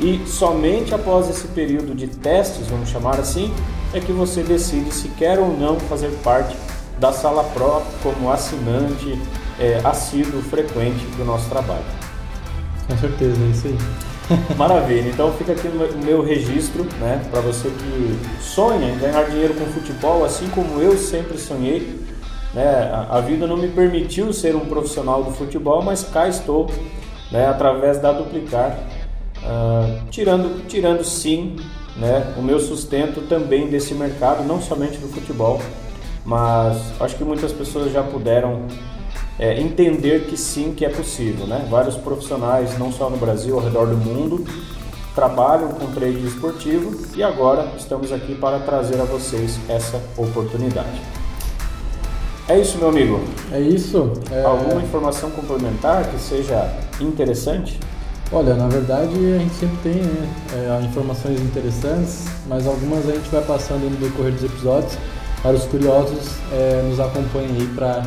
e 0.00 0.20
somente 0.26 0.94
após 0.94 1.28
esse 1.28 1.46
período 1.48 1.94
de 1.94 2.08
testes, 2.08 2.66
vamos 2.66 2.88
chamar 2.88 3.20
assim, 3.20 3.52
é 3.94 4.00
que 4.00 4.12
você 4.12 4.42
decide 4.42 4.92
se 4.92 5.08
quer 5.10 5.38
ou 5.38 5.56
não 5.56 5.78
fazer 5.78 6.10
parte 6.22 6.56
da 6.98 7.12
Sala 7.12 7.44
Pro 7.44 7.80
como 8.02 8.30
assinante 8.30 9.18
é, 9.58 9.80
assíduo, 9.84 10.42
frequente 10.42 11.06
do 11.16 11.24
nosso 11.24 11.48
trabalho. 11.48 11.84
Com 12.88 12.98
certeza, 12.98 13.40
é 13.40 13.46
isso 13.46 13.68
aí. 13.68 13.78
Maravilha, 14.56 15.08
então 15.08 15.32
fica 15.34 15.52
aqui 15.52 15.68
o 15.68 16.04
meu 16.04 16.24
registro, 16.24 16.84
né, 16.98 17.22
para 17.30 17.40
você 17.40 17.68
que 17.68 18.42
sonha 18.42 18.90
em 18.90 18.98
ganhar 18.98 19.22
dinheiro 19.24 19.54
com 19.54 19.64
futebol, 19.66 20.24
assim 20.24 20.48
como 20.48 20.80
eu 20.80 20.96
sempre 20.96 21.38
sonhei. 21.38 22.02
Né, 22.52 22.64
a, 22.64 23.18
a 23.18 23.20
vida 23.20 23.46
não 23.46 23.56
me 23.56 23.68
permitiu 23.68 24.32
ser 24.32 24.56
um 24.56 24.66
profissional 24.66 25.22
do 25.22 25.30
futebol, 25.30 25.82
mas 25.82 26.04
cá 26.04 26.28
estou, 26.28 26.68
né, 27.30 27.46
através 27.46 28.00
da 28.00 28.12
Duplicar, 28.12 28.78
uh, 29.38 30.08
tirando, 30.10 30.66
tirando 30.66 31.04
sim 31.04 31.56
né, 31.96 32.34
o 32.36 32.42
meu 32.42 32.58
sustento 32.58 33.22
também 33.28 33.68
desse 33.68 33.94
mercado, 33.94 34.44
não 34.44 34.60
somente 34.60 34.98
do 34.98 35.08
futebol, 35.08 35.60
mas 36.24 36.78
acho 37.00 37.16
que 37.16 37.24
muitas 37.24 37.52
pessoas 37.52 37.92
já 37.92 38.02
puderam 38.02 38.62
é, 39.38 39.60
entender 39.60 40.26
que 40.26 40.36
sim, 40.36 40.74
que 40.74 40.84
é 40.84 40.88
possível. 40.88 41.46
Né? 41.46 41.66
Vários 41.70 41.96
profissionais, 41.96 42.78
não 42.78 42.92
só 42.92 43.10
no 43.10 43.16
Brasil, 43.16 43.56
ao 43.56 43.62
redor 43.62 43.86
do 43.86 43.96
mundo, 43.96 44.44
trabalham 45.14 45.68
com 45.68 45.86
trade 45.92 46.26
esportivo 46.26 47.06
e 47.16 47.22
agora 47.22 47.72
estamos 47.76 48.12
aqui 48.12 48.34
para 48.34 48.58
trazer 48.60 49.00
a 49.00 49.04
vocês 49.04 49.58
essa 49.68 50.00
oportunidade. 50.16 51.00
É 52.48 52.58
isso, 52.58 52.76
meu 52.76 52.88
amigo. 52.88 53.20
É 53.52 53.60
isso. 53.60 54.12
É... 54.30 54.42
Alguma 54.42 54.82
informação 54.82 55.30
complementar 55.30 56.10
que 56.10 56.18
seja 56.20 56.76
interessante? 57.00 57.78
Olha, 58.32 58.54
na 58.54 58.66
verdade 58.66 59.14
a 59.14 59.38
gente 59.38 59.54
sempre 59.54 59.76
tem 59.82 60.02
né, 60.02 60.28
é, 60.54 60.84
informações 60.84 61.40
interessantes, 61.40 62.24
mas 62.48 62.66
algumas 62.66 63.08
a 63.08 63.12
gente 63.12 63.28
vai 63.28 63.42
passando 63.42 63.88
no 63.88 63.96
decorrer 63.96 64.32
dos 64.32 64.44
episódios 64.44 64.96
para 65.42 65.52
os 65.52 65.64
curiosos 65.64 66.36
é, 66.52 66.82
nos 66.88 66.98
acompanhem 66.98 67.50
aí 67.50 67.66
para 67.74 68.02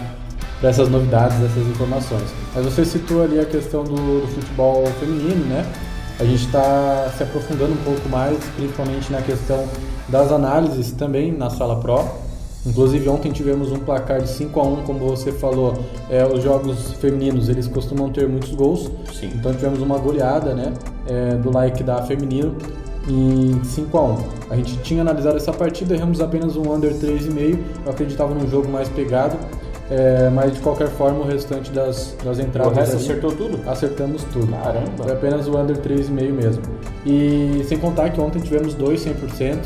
essas 0.64 0.90
novidades, 0.90 1.38
essas 1.38 1.68
informações. 1.68 2.30
Mas 2.54 2.66
você 2.66 2.84
citou 2.84 3.24
ali 3.24 3.40
a 3.40 3.46
questão 3.46 3.84
do, 3.84 4.22
do 4.22 4.28
futebol 4.28 4.86
feminino, 5.00 5.46
né? 5.46 5.64
A 6.20 6.24
gente 6.24 6.46
está 6.46 7.12
se 7.16 7.22
aprofundando 7.22 7.74
um 7.74 7.84
pouco 7.84 8.10
mais, 8.10 8.38
principalmente 8.56 9.12
na 9.12 9.22
questão 9.22 9.68
das 10.10 10.32
análises 10.32 10.92
também 10.94 11.32
na 11.32 11.52
Sala 11.52 11.80
Pro. 11.80 12.27
Inclusive 12.68 13.08
ontem 13.08 13.32
tivemos 13.32 13.72
um 13.72 13.80
placar 13.80 14.22
de 14.22 14.30
5 14.30 14.60
a 14.60 14.64
1 14.64 14.76
como 14.84 15.00
você 15.00 15.32
falou, 15.32 15.74
é, 16.10 16.26
os 16.26 16.44
jogos 16.44 16.92
femininos 16.94 17.48
eles 17.48 17.68
costumam 17.68 18.10
ter 18.10 18.28
muitos 18.28 18.52
gols. 18.52 18.92
Sim. 19.14 19.32
Então 19.34 19.54
tivemos 19.54 19.82
uma 19.82 19.98
goleada 19.98 20.54
né, 20.54 20.74
é, 21.08 21.36
do 21.36 21.52
like 21.52 21.82
da 21.84 22.04
feminino 22.04 22.56
em 23.08 23.64
5 23.64 23.98
a 23.98 24.04
1 24.04 24.18
A 24.50 24.56
gente 24.58 24.78
tinha 24.80 25.02
analisado 25.02 25.38
essa 25.38 25.54
partida, 25.54 25.96
erramos 25.96 26.20
apenas 26.20 26.58
um 26.58 26.74
under 26.74 26.94
3,5. 26.94 27.58
Eu 27.86 27.92
acreditava 27.92 28.34
num 28.34 28.48
jogo 28.50 28.70
mais 28.70 28.90
pegado. 28.90 29.38
É, 29.90 30.30
mas 30.30 30.54
de 30.54 30.60
qualquer 30.60 30.90
forma, 30.90 31.20
o 31.20 31.26
restante 31.26 31.72
das, 31.72 32.14
das 32.22 32.40
entradas. 32.40 32.74
O 32.74 32.76
resto 32.76 32.96
ali, 32.98 33.06
acertou 33.06 33.32
tudo? 33.32 33.60
Acertamos 33.70 34.24
tudo. 34.26 34.52
Caramba! 34.52 35.04
Foi 35.04 35.14
apenas 35.14 35.48
o 35.48 35.58
under 35.58 35.78
3,5 35.78 36.32
mesmo. 36.34 36.64
E 37.06 37.64
sem 37.70 37.78
contar 37.78 38.10
que 38.10 38.20
ontem 38.20 38.40
tivemos 38.40 38.74
dois 38.74 39.06
100%, 39.06 39.60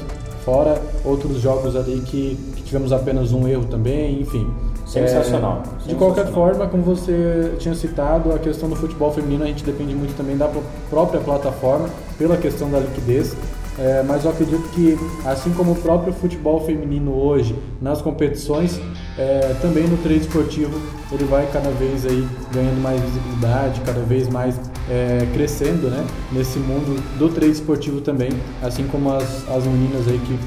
fora 0.45 0.79
outros 1.03 1.39
jogos 1.39 1.75
ali 1.75 2.01
que, 2.01 2.37
que 2.55 2.60
tivemos 2.71 2.93
apenas 2.93 3.33
um 3.33 3.45
erro 3.49 3.65
também, 3.65 4.21
enfim. 4.21 4.49
Sensacional. 4.85 5.61
É, 5.85 5.89
de 5.89 5.95
qualquer 5.95 6.27
forma, 6.27 6.65
como 6.67 6.81
você 6.81 7.53
tinha 7.59 7.75
citado, 7.75 8.33
a 8.33 8.39
questão 8.39 8.69
do 8.69 8.77
futebol 8.77 9.11
feminino 9.11 9.43
a 9.43 9.47
gente 9.47 9.63
depende 9.63 9.93
muito 9.93 10.15
também 10.15 10.37
da 10.37 10.49
própria 10.89 11.19
plataforma, 11.19 11.89
pela 12.17 12.37
questão 12.37 12.71
da 12.71 12.79
liquidez. 12.79 13.35
É, 13.77 14.03
mas 14.03 14.23
eu 14.23 14.31
acredito 14.31 14.63
que, 14.69 14.97
assim 15.25 15.51
como 15.51 15.73
o 15.73 15.75
próprio 15.75 16.13
futebol 16.13 16.61
feminino 16.65 17.13
hoje, 17.13 17.57
nas 17.81 18.01
competições, 18.01 18.79
é, 19.17 19.53
também 19.61 19.87
no 19.87 19.97
trade 19.97 20.21
esportivo, 20.21 20.79
ele 21.11 21.25
vai 21.25 21.47
cada 21.51 21.71
vez 21.71 22.05
aí 22.05 22.25
ganhando 22.53 22.81
mais 22.81 23.01
visibilidade, 23.01 23.81
cada 23.81 24.01
vez 24.01 24.29
mais 24.29 24.57
é, 24.89 25.27
crescendo 25.33 25.89
né, 25.89 26.05
nesse 26.31 26.59
mundo 26.59 27.01
do 27.17 27.29
trade 27.29 27.51
esportivo 27.51 28.01
também, 28.01 28.31
assim 28.61 28.87
como 28.87 29.11
as, 29.11 29.47
as 29.49 29.65
meninas 29.65 30.07
aí 30.07 30.19
que 30.19 30.37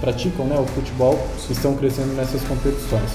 praticam 0.00 0.46
né, 0.46 0.58
o 0.58 0.66
futebol 0.66 1.18
estão 1.48 1.74
crescendo 1.74 2.14
nessas 2.14 2.42
competições. 2.42 3.10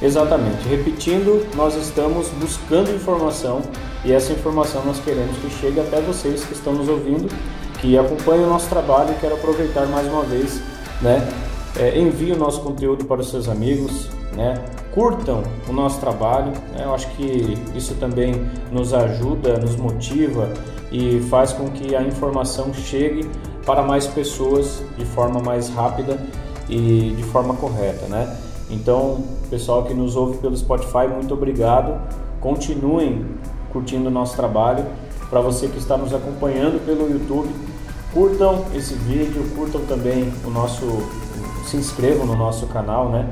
Exatamente. 0.00 0.66
Repetindo, 0.68 1.44
nós 1.56 1.74
estamos 1.74 2.28
buscando 2.40 2.90
informação 2.94 3.62
e 4.04 4.12
essa 4.12 4.32
informação 4.32 4.84
nós 4.84 5.00
queremos 5.00 5.36
que 5.38 5.50
chegue 5.50 5.80
até 5.80 6.00
vocês 6.00 6.44
que 6.44 6.52
estão 6.52 6.72
nos 6.72 6.88
ouvindo 6.88 7.28
que 7.80 7.96
acompanha 7.96 8.46
o 8.46 8.48
nosso 8.48 8.68
trabalho 8.68 9.12
e 9.12 9.20
quero 9.20 9.34
aproveitar 9.34 9.86
mais 9.86 10.06
uma 10.06 10.22
vez, 10.22 10.60
né? 11.00 11.26
É, 11.76 11.98
envie 11.98 12.32
o 12.32 12.36
nosso 12.36 12.60
conteúdo 12.60 13.04
para 13.04 13.20
os 13.20 13.30
seus 13.30 13.48
amigos, 13.48 14.08
né? 14.34 14.54
Curtam 14.98 15.44
o 15.68 15.72
nosso 15.72 16.00
trabalho, 16.00 16.50
né? 16.72 16.82
eu 16.82 16.92
acho 16.92 17.08
que 17.10 17.56
isso 17.72 17.94
também 18.00 18.34
nos 18.72 18.92
ajuda, 18.92 19.56
nos 19.56 19.76
motiva 19.76 20.52
e 20.90 21.20
faz 21.30 21.52
com 21.52 21.70
que 21.70 21.94
a 21.94 22.02
informação 22.02 22.74
chegue 22.74 23.30
para 23.64 23.80
mais 23.80 24.08
pessoas 24.08 24.82
de 24.96 25.04
forma 25.04 25.38
mais 25.38 25.68
rápida 25.68 26.18
e 26.68 27.14
de 27.16 27.22
forma 27.22 27.54
correta, 27.54 28.06
né? 28.06 28.36
Então, 28.68 29.22
pessoal 29.48 29.84
que 29.84 29.94
nos 29.94 30.16
ouve 30.16 30.38
pelo 30.38 30.56
Spotify, 30.56 31.06
muito 31.06 31.32
obrigado. 31.32 32.00
Continuem 32.40 33.24
curtindo 33.72 34.08
o 34.08 34.10
nosso 34.10 34.34
trabalho. 34.34 34.84
Para 35.30 35.40
você 35.40 35.68
que 35.68 35.78
está 35.78 35.96
nos 35.96 36.12
acompanhando 36.12 36.84
pelo 36.84 37.08
YouTube, 37.08 37.48
Curtam 38.12 38.64
esse 38.74 38.94
vídeo, 38.94 39.44
curtam 39.54 39.82
também 39.82 40.32
o 40.42 40.48
nosso, 40.48 40.86
se 41.66 41.76
inscrevam 41.76 42.26
no 42.26 42.34
nosso 42.34 42.66
canal, 42.66 43.10
né? 43.10 43.28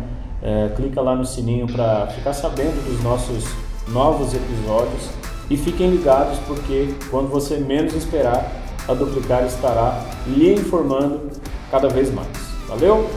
É, 0.46 0.68
clica 0.76 1.00
lá 1.00 1.16
no 1.16 1.26
sininho 1.26 1.66
para 1.66 2.06
ficar 2.06 2.32
sabendo 2.32 2.80
dos 2.88 3.02
nossos 3.02 3.44
novos 3.88 4.32
episódios 4.32 5.10
e 5.50 5.56
fiquem 5.56 5.90
ligados 5.90 6.38
porque 6.46 6.94
quando 7.10 7.28
você 7.28 7.56
menos 7.56 7.94
esperar, 7.94 8.48
a 8.86 8.94
Duplicar 8.94 9.44
estará 9.44 10.04
lhe 10.24 10.54
informando 10.54 11.32
cada 11.68 11.88
vez 11.88 12.14
mais. 12.14 12.28
Valeu? 12.68 13.10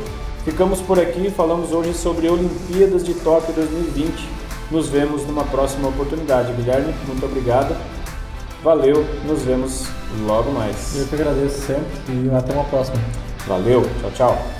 Ficamos 0.43 0.81
por 0.81 0.99
aqui, 0.99 1.29
falamos 1.29 1.71
hoje 1.71 1.93
sobre 1.93 2.27
Olimpíadas 2.27 3.05
de 3.05 3.13
Tóquio 3.13 3.53
2020. 3.53 4.27
Nos 4.71 4.87
vemos 4.87 5.23
numa 5.27 5.43
próxima 5.43 5.89
oportunidade. 5.89 6.51
Guilherme, 6.53 6.95
muito 7.05 7.23
obrigado. 7.23 7.75
Valeu, 8.63 9.05
nos 9.27 9.43
vemos 9.43 9.85
logo 10.25 10.51
mais. 10.51 10.95
Eu 10.99 11.05
que 11.05 11.13
agradeço 11.13 11.59
sempre 11.61 11.91
e 12.09 12.35
até 12.35 12.53
uma 12.53 12.63
próxima. 12.63 12.97
Valeu, 13.47 13.83
tchau, 14.01 14.11
tchau. 14.15 14.58